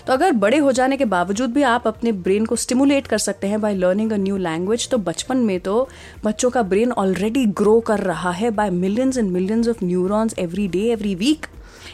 तो 0.07 0.12
अगर 0.12 0.33
बड़े 0.33 0.59
हो 0.59 0.73
जाने 0.73 0.97
के 0.97 1.04
बावजूद 1.04 1.52
भी 1.52 1.62
आप 1.62 1.87
अपने 1.87 2.12
ब्रेन 2.12 2.47
को 2.47 2.57
स्टिमुलेट 2.57 3.07
कर 3.07 3.19
सकते 3.19 3.47
हैं 3.47 3.61
by 3.61 3.75
learning 3.75 4.12
a 4.12 4.16
new 4.16 4.37
language 4.38 4.88
तो 4.88 4.99
बचपन 4.99 5.37
में 5.37 5.59
तो 5.61 5.88
बच्चों 6.25 6.50
का 6.50 6.62
ब्रेन 6.64 6.92
ऑलरेडी 6.95 7.45
ग्रो 7.59 7.78
कर 7.80 8.00
रहा 8.00 8.30
है 8.33 8.50
by 8.50 8.71
millions 8.71 9.19
and 9.19 9.30
millions 9.30 9.69
of 9.69 9.85
neurons 9.85 10.35
every 10.38 10.69
day 10.69 10.85
every 10.90 11.14
week 11.14 11.47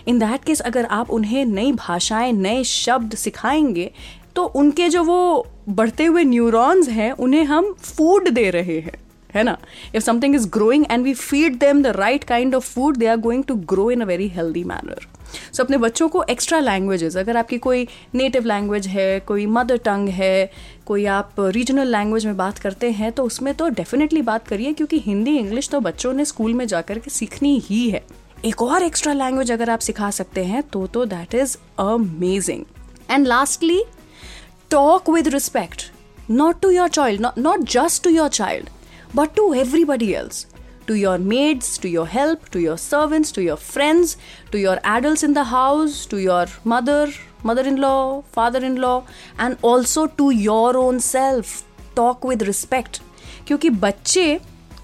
in 0.09 0.19
that 0.19 0.45
case 0.45 0.61
अगर 0.62 0.85
आप 0.90 1.11
उन्हें 1.11 1.45
नई 1.45 1.73
भाषाएँ, 1.73 2.33
नए 2.33 2.62
शब्द 2.64 3.14
सिखाएँगे 3.16 3.90
तो 4.37 4.45
उनके 4.45 4.88
जो 4.88 5.02
वो 5.05 5.47
बढ़ते 5.69 6.05
हुए 6.05 6.25
न्यूरॉन्स 6.25 6.88
हैं, 6.88 7.11
उन्हें 7.12 7.45
हम 7.45 7.73
फ़ूड 7.75 8.28
दे 8.28 8.49
रहे 8.50 8.78
हैं, 8.81 8.97
है 9.35 9.43
ना? 9.43 9.57
If 9.95 10.02
something 10.05 10.35
is 10.35 10.49
growing 10.49 10.85
and 10.90 11.05
we 11.05 11.14
feed 11.14 11.59
them 11.59 11.83
the 11.83 11.87
right 11.97 12.25
kind 12.25 12.55
of 12.55 12.64
food 12.64 12.97
they 12.97 13.07
are 13.07 13.16
going 13.16 13.45
to 13.45 13.55
grow 13.71 13.90
in 13.90 14.00
a 14.00 14.05
very 14.05 14.28
healthy 14.28 14.64
manner 14.64 15.07
so 15.52 15.62
अपने 15.64 15.76
बच्चों 15.76 16.09
को 16.09 16.23
एक्स्ट्रा 16.31 16.59
लैंग्वेजेस 16.61 17.16
अगर 17.16 17.37
आपकी 17.37 17.59
कोई 17.59 17.87
नेटिव 18.14 18.45
लैंग्वेज 18.45 18.87
है, 18.87 19.19
कोई 19.21 19.47
मदर 19.47 19.76
टंग 19.76 20.09
है, 20.09 20.50
कोई 20.87 21.05
आप 21.07 21.35
रीजनल 21.38 21.88
लैंग्वेज 21.88 22.26
में 22.26 22.37
बात 22.37 22.59
करते 22.59 22.90
हैं 22.90 23.11
तो 23.12 23.25
उसमें 23.25 23.52
तो 23.55 23.69
डेफिनेटली 23.71 24.23
बात 24.23 24.47
करिए, 24.49 24.73
क्योंकि 24.73 24.99
हिंदी 24.99 25.37
इंग्लिश 25.38 25.69
तो 25.69 25.81
बच्चों 25.81 26.12
ने 26.12 26.25
स्कूल 26.25 26.55
में 26.55 26.66
जाकर 26.66 26.99
के 26.99 27.11
सीखनी 27.11 27.59
ही 27.64 27.88
है। 27.90 28.05
एक 28.47 28.62
और 28.62 28.83
एक्स्ट्रा 28.83 29.12
लैंग्वेज 29.12 29.50
अगर 29.53 29.71
आप 29.71 29.81
सिखा 29.81 30.11
सकते 30.11 30.45
हैं 30.45 30.62
तो 30.73 30.87
तो 30.95 31.05
that 31.05 31.35
is 31.35 31.57
amazing 31.81 32.65
and 33.11 33.26
lastly 33.26 33.83
talk 34.71 35.11
with 35.11 35.29
respect 35.29 35.83
not 36.31 36.61
to 36.62 36.71
your 36.71 36.88
child 36.88 37.26
not 37.38 37.61
just 37.73 38.03
to 38.05 38.11
your 38.11 38.29
child 38.38 38.69
but 39.17 39.35
to 39.37 39.53
everybody 39.55 40.12
else 40.12 40.47
to 40.87 40.97
your 40.97 41.19
maids, 41.21 41.69
to 41.79 41.88
your 41.88 42.07
help, 42.07 42.45
to 42.50 42.61
your 42.61 42.75
servants, 42.79 43.33
to 43.33 43.43
your 43.43 43.57
friends, 43.62 44.17
to 44.53 44.59
your 44.59 44.75
adults 44.85 45.25
in 45.25 45.33
the 45.35 45.45
house, 45.45 45.97
to 46.07 46.19
your 46.19 46.45
mother, 46.65 47.00
mother 47.43 47.65
in 47.71 47.81
law, 47.81 48.23
father 48.37 48.62
in 48.65 48.76
law, 48.76 49.03
and 49.38 49.59
also 49.62 50.07
to 50.21 50.31
your 50.43 50.76
own 50.76 51.00
self. 51.00 51.57
Talk 51.97 52.25
with 52.25 52.47
respect. 52.50 53.00
क्योंकि 53.47 53.71
बच्चे 53.83 54.41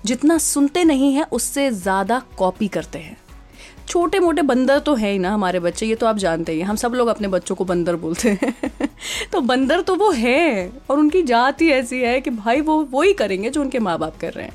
जितना 0.07 0.39
सुनते 0.39 0.85
नहीं 0.85 1.13
हैं 1.15 1.27
उससे 1.33 1.71
ज़्यादा 1.71 2.23
copy 2.39 2.69
करते 2.69 2.99
हैं 2.99 3.17
छोटे 3.93 4.19
मोटे 4.21 4.43
बंदर 4.43 4.79
तो 4.79 4.95
है 4.95 5.11
ही 5.13 5.19
ना 5.19 5.31
हमारे 5.31 5.59
बच्चे, 5.61 5.87
ये 5.87 5.95
तो 5.95 6.07
आप 6.07 6.19
जानते 6.19 6.53
ही 6.53 6.61
हम 6.61 6.77
सब 6.77 6.95
लोग 6.95 7.09
अपने 7.09 7.29
बच्चों 7.29 7.55
को 7.55 7.65
बंदर 7.65 7.97
बोलते 7.97 8.31
हैं। 8.43 8.55
तो 9.33 9.41
बंदर 9.43 9.81
तो 9.81 9.95
वो 9.95 10.11
है 10.11 10.73
और 10.91 10.99
उनकी 10.99 11.23
जात 11.23 11.61
ही 11.63 11.71
ऐसी 11.71 12.01
है 12.01 12.21
कि 12.21 12.31
भाई 12.31 12.61
वो 12.61 12.81
वो 12.85 13.03
ही 13.03 13.13
करेंगे 13.13 13.51
जो 13.51 13.61
उनके 13.61 13.79
माँ 13.79 13.99
बाप 13.99 14.17
कर 14.21 14.33
रहे 14.33 14.45
हैं। 14.45 14.55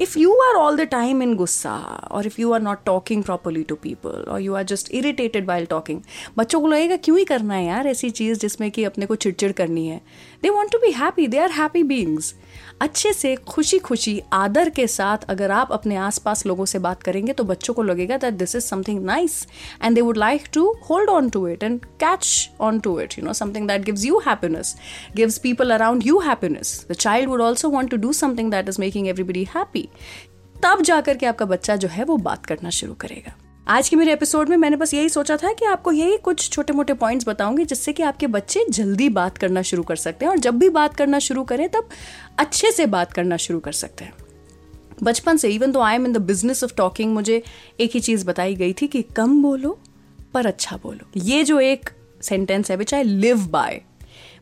If 0.00 0.18
you 0.18 0.34
are 0.42 0.54
all 0.54 0.76
the 0.76 0.80
time 0.80 1.22
in 1.22 1.34
गुस्सा 1.34 1.74
और 2.10 2.26
if 2.26 2.40
you 2.40 2.52
are 2.52 2.60
not 2.60 2.84
talking 2.86 3.22
properly 3.24 3.62
to 3.62 3.74
people 3.74 4.24
और 4.28 4.40
you 4.40 4.54
are 4.54 4.62
just 4.62 4.92
irritated 4.92 5.48
while 5.48 5.68
talking 5.70 6.00
बच्चों 6.38 6.60
को 6.60 6.66
लगेगा, 6.66 6.96
क्यों 6.96 7.18
ही 7.18 7.24
करना 7.24 7.54
है 7.54 7.64
यार 7.66 7.86
ऐसी 7.86 8.10
चीज़ 8.10 8.38
जिसमें 8.38 8.70
कि 8.70 8.84
अपने 8.84 9.06
को 9.06 9.14
चिड़चिड़ 9.14 9.52
करनी 9.52 9.86
है? 9.86 10.00
They 10.42 10.50
want 10.50 10.72
to 10.72 10.78
be 10.78 10.90
happy 10.92 11.26
they 11.26 11.38
are 11.38 11.50
happy 11.50 11.82
beings 11.82 12.34
अच्छे 12.80 13.12
से 13.12 13.34
खुशी 13.48 13.78
खुशी 13.78 14.20
आदर 14.32 14.70
के 14.70 14.86
साथ 14.86 15.24
अगर 15.28 15.50
आप 15.50 15.72
अपने 15.72 15.96
आसपास 15.96 16.44
लोगों 16.46 16.64
से 16.64 16.78
बात 16.78 17.02
करेंगे 17.02 17.32
तो 17.32 17.44
बच्चों 17.44 17.74
को 17.74 17.82
लगेगा 17.82 18.16
that 18.16 18.34
this 18.34 18.56
is 18.56 18.64
something 18.64 19.04
nice 19.04 19.46
and 19.84 19.94
they 19.94 20.00
would 20.00 20.16
like 20.16 20.48
to 20.54 20.66
hold 20.90 21.10
on 21.10 21.30
to 21.30 21.46
it 21.48 21.62
and 21.62 21.84
catch 22.00 22.50
on 22.60 22.80
to 22.80 22.98
it 23.00 23.18
you 23.18 23.24
know 23.24 23.32
something 23.32 23.68
that 23.68 23.84
gives 23.84 24.04
you 24.04 24.18
happiness 24.18 24.74
gives 25.16 25.38
people 25.38 25.70
around 25.70 26.06
you 26.06 26.18
happiness 26.20 26.86
the 26.90 26.94
child 26.94 27.28
would 27.28 27.40
also 27.40 27.70
want 27.70 27.90
to 27.90 27.96
do 27.96 28.12
something 28.12 28.50
that 28.50 28.68
is 28.68 28.80
making 28.80 29.08
everybody 29.08 29.44
happy 29.56 29.88
तब 30.64 30.82
जाकर 30.82 31.16
के 31.16 31.26
आपका 31.26 31.44
बच्चा 31.46 31.76
जो 31.76 31.88
है 31.88 32.04
वो 32.04 32.16
बात 32.16 32.46
करना 32.46 32.70
शुरू 32.70 32.94
करेगा। 32.94 33.34
आज 33.68 33.88
के 33.88 33.96
मेरे 33.96 34.12
एपिसोड 34.12 34.48
में 34.48 34.56
मैंने 34.56 34.76
बस 34.76 34.94
यही 34.94 35.08
सोचा 35.08 35.36
था 35.36 35.52
कि 35.52 35.64
आपको 35.64 35.92
यही 35.92 36.16
कुछ 36.16 36.50
छोटे 36.50 36.72
मोटे 36.72 36.94
पॉइंट्स 36.94 37.28
बताऊँगी 37.28 37.64
जिससे 37.64 37.92
कि 37.92 38.02
आपके 38.02 38.26
बच्चे 38.26 38.64
जल्दी 38.70 39.08
बात 39.08 39.38
करना 39.38 39.62
शुरू 39.62 39.82
कर 39.82 39.96
सकते 39.96 40.24
हैं 40.24 40.30
और 40.30 40.38
जब 40.38 40.58
भी 40.58 40.68
बात 40.68 40.96
करना 40.96 41.18
शुरू 41.18 41.44
करें 41.44 41.68
तब 41.68 41.88
अच्छे 42.38 42.72
से 42.72 42.86
बात 42.86 43.12
करना 43.12 43.36
शुरू 43.36 43.60
कर 43.60 43.72
सकते 43.72 44.04
हैं। 44.04 44.12
बचपन 45.02 45.36
से 45.36 45.48
इवन 45.48 45.72
तो 45.72 45.80
I 45.80 45.94
am 45.94 46.06
in 46.06 46.12
the 46.12 46.16
business 46.16 46.64
of 46.64 46.74
talking 46.74 47.14
मुझे 47.14 47.42
एक 47.80 47.90
ही 47.94 48.00
चीज़ 48.00 48.26
बताई 48.26 48.54
गई 48.54 48.72
थी 48.72 48.86
कि 48.86 49.02
कम 49.02 49.42
बोलो 49.42 49.78
पर 50.34 50.46
अच्छा 50.46 50.78
बोलो। 50.82 51.10
ये 51.16 51.44
जो 51.44 51.60
एक 51.60 51.90
सेंटेंस 52.22 52.70
है 52.70 52.76
which 52.76 52.94
I 52.94 53.02
live 53.02 53.46
by 53.46 53.82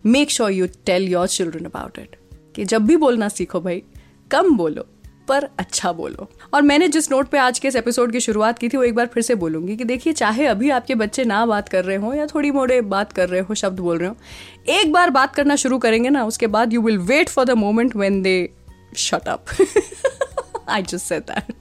make 0.07 0.31
sure 0.31 0.51
you 0.51 0.67
tell 0.87 1.09
your 1.09 1.29
children 1.29 1.65
about 1.65 1.99
it 1.99 2.17
कि 2.57 2.65
जब 2.65 2.87
भी 2.87 2.97
बोलना 2.97 3.29
सीखो 3.29 3.61
भाई, 3.61 3.83
कम 4.31 4.57
बोलो। 4.57 4.87
पर 5.31 5.49
अच्छा 5.59 5.93
बोलो। 5.93 6.29
और 6.55 6.63
मैंने 6.63 6.89
जिस 6.89 7.11
नोट 7.11 7.29
पे 7.29 7.39
आज 7.39 7.59
के 7.59 7.69
इस 7.69 7.77
एपिसोड 7.77 8.13
की 8.13 8.21
शुरुआत 8.21 8.59
की 8.59 8.69
थी, 8.69 8.77
वो 8.77 8.83
एक 8.85 8.95
बार 8.95 9.07
फिर 9.07 9.23
से 9.23 9.35
बोलूँगी 9.35 9.77
कि 9.77 9.85
देखिए, 9.85 10.13
चाहे 10.13 10.47
अभी 10.47 10.71
आपके 10.71 10.95
बच्चे 10.95 11.25
ना 11.25 11.45
बात 11.47 11.69
कर 11.69 11.85
रहे 11.85 11.97
हो 11.97 12.13
या 12.15 12.27
थोड़ी 12.27 12.51
मोड़े 12.51 12.81
बात 12.81 13.13
कर 13.13 13.29
रहे 13.29 13.41
हो, 13.41 13.55
शब्द 13.55 13.81
बोल 13.81 13.99
रहे 13.99 14.09
हो, 14.09 14.17
एक 14.69 14.93
बार 14.93 15.11
बात 15.11 15.35
करना 15.35 15.57
शुरू 15.57 15.79
करेंगे 15.79 16.11
ना, 16.11 16.25
उसके 16.25 16.47
बाद 16.47 16.73
you 16.73 16.83
will 16.83 16.99
wait 16.99 17.29
for 17.29 17.45
the 17.45 17.51
moment 17.51 17.97
when 17.97 18.23
they 18.23 18.39
shut 18.97 19.29
up 19.29 19.45
I 20.69 20.83
just 20.83 21.07
said 21.07 21.23
that 21.23 21.55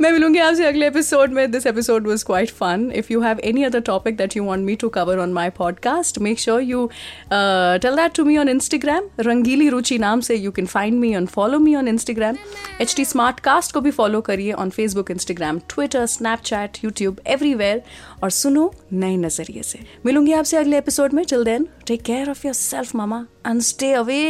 मैं 0.00 0.12
मिलूँगी 0.12 0.38
आपसे 0.38 0.64
अगले 0.66 0.86
एपिसोड 0.86 1.32
में। 1.32 1.50
This 1.50 1.66
episode 1.66 2.08
was 2.08 2.24
quite 2.24 2.50
fun 2.50 2.90
if 2.94 3.06
you 3.10 3.20
have 3.20 3.40
any 3.40 3.64
other 3.64 3.80
topic 3.80 4.16
that 4.16 4.36
you 4.36 4.44
want 4.44 4.64
me 4.66 4.74
to 4.76 4.88
cover 4.88 5.18
on 5.18 5.32
my 5.32 5.50
podcast 5.50 6.18
make 6.18 6.40
sure 6.40 6.62
you 6.62 6.90
tell 7.32 7.96
that 7.96 8.12
to 8.12 8.24
me 8.24 8.36
on 8.38 8.48
Instagram 8.48 9.08
Rangeeli 9.20 9.68
Ruchi 9.68 9.98
नाम 9.98 10.20
से 10.20 10.36
you 10.36 10.50
can 10.50 10.66
find 10.66 10.98
me 11.00 11.14
on 11.16 11.26
follow 11.26 11.58
me 11.58 11.74
on 11.74 11.88
Instagram 11.88 12.36
H 12.80 12.94
T 12.96 13.04
smart 13.04 13.40
cast 13.40 13.72
को 13.72 13.80
भी 13.80 13.90
follow 13.90 14.20
करिए 14.20 14.52
on 14.52 14.70
Facebook 14.70 15.10
Instagram 15.10 15.58
Twitter 15.58 16.06
Snapchat 16.06 16.78
YouTube 16.84 17.20
everywhere 17.26 17.82
और 18.22 18.30
सुनो 18.30 18.72
नए 18.92 19.16
नज़रिए 19.16 19.62
से। 19.62 19.78
मिलूँगी 20.06 20.32
आपसे 20.32 20.56
अगले 20.56 20.78
एपिसोड 20.78 21.12
में। 21.12 21.24
Till 21.24 21.44
then 21.44 21.68
take 21.86 22.02
care 22.02 22.30
of 22.30 22.46
yourself 22.54 22.94
mama 22.94 23.26
and 23.46 23.60
stay 23.60 23.92
away 23.92 24.24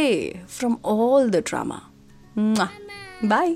from 0.49 0.77
all 0.85 1.29
the 1.29 1.35
drama 1.35 1.81
bye 3.23 3.55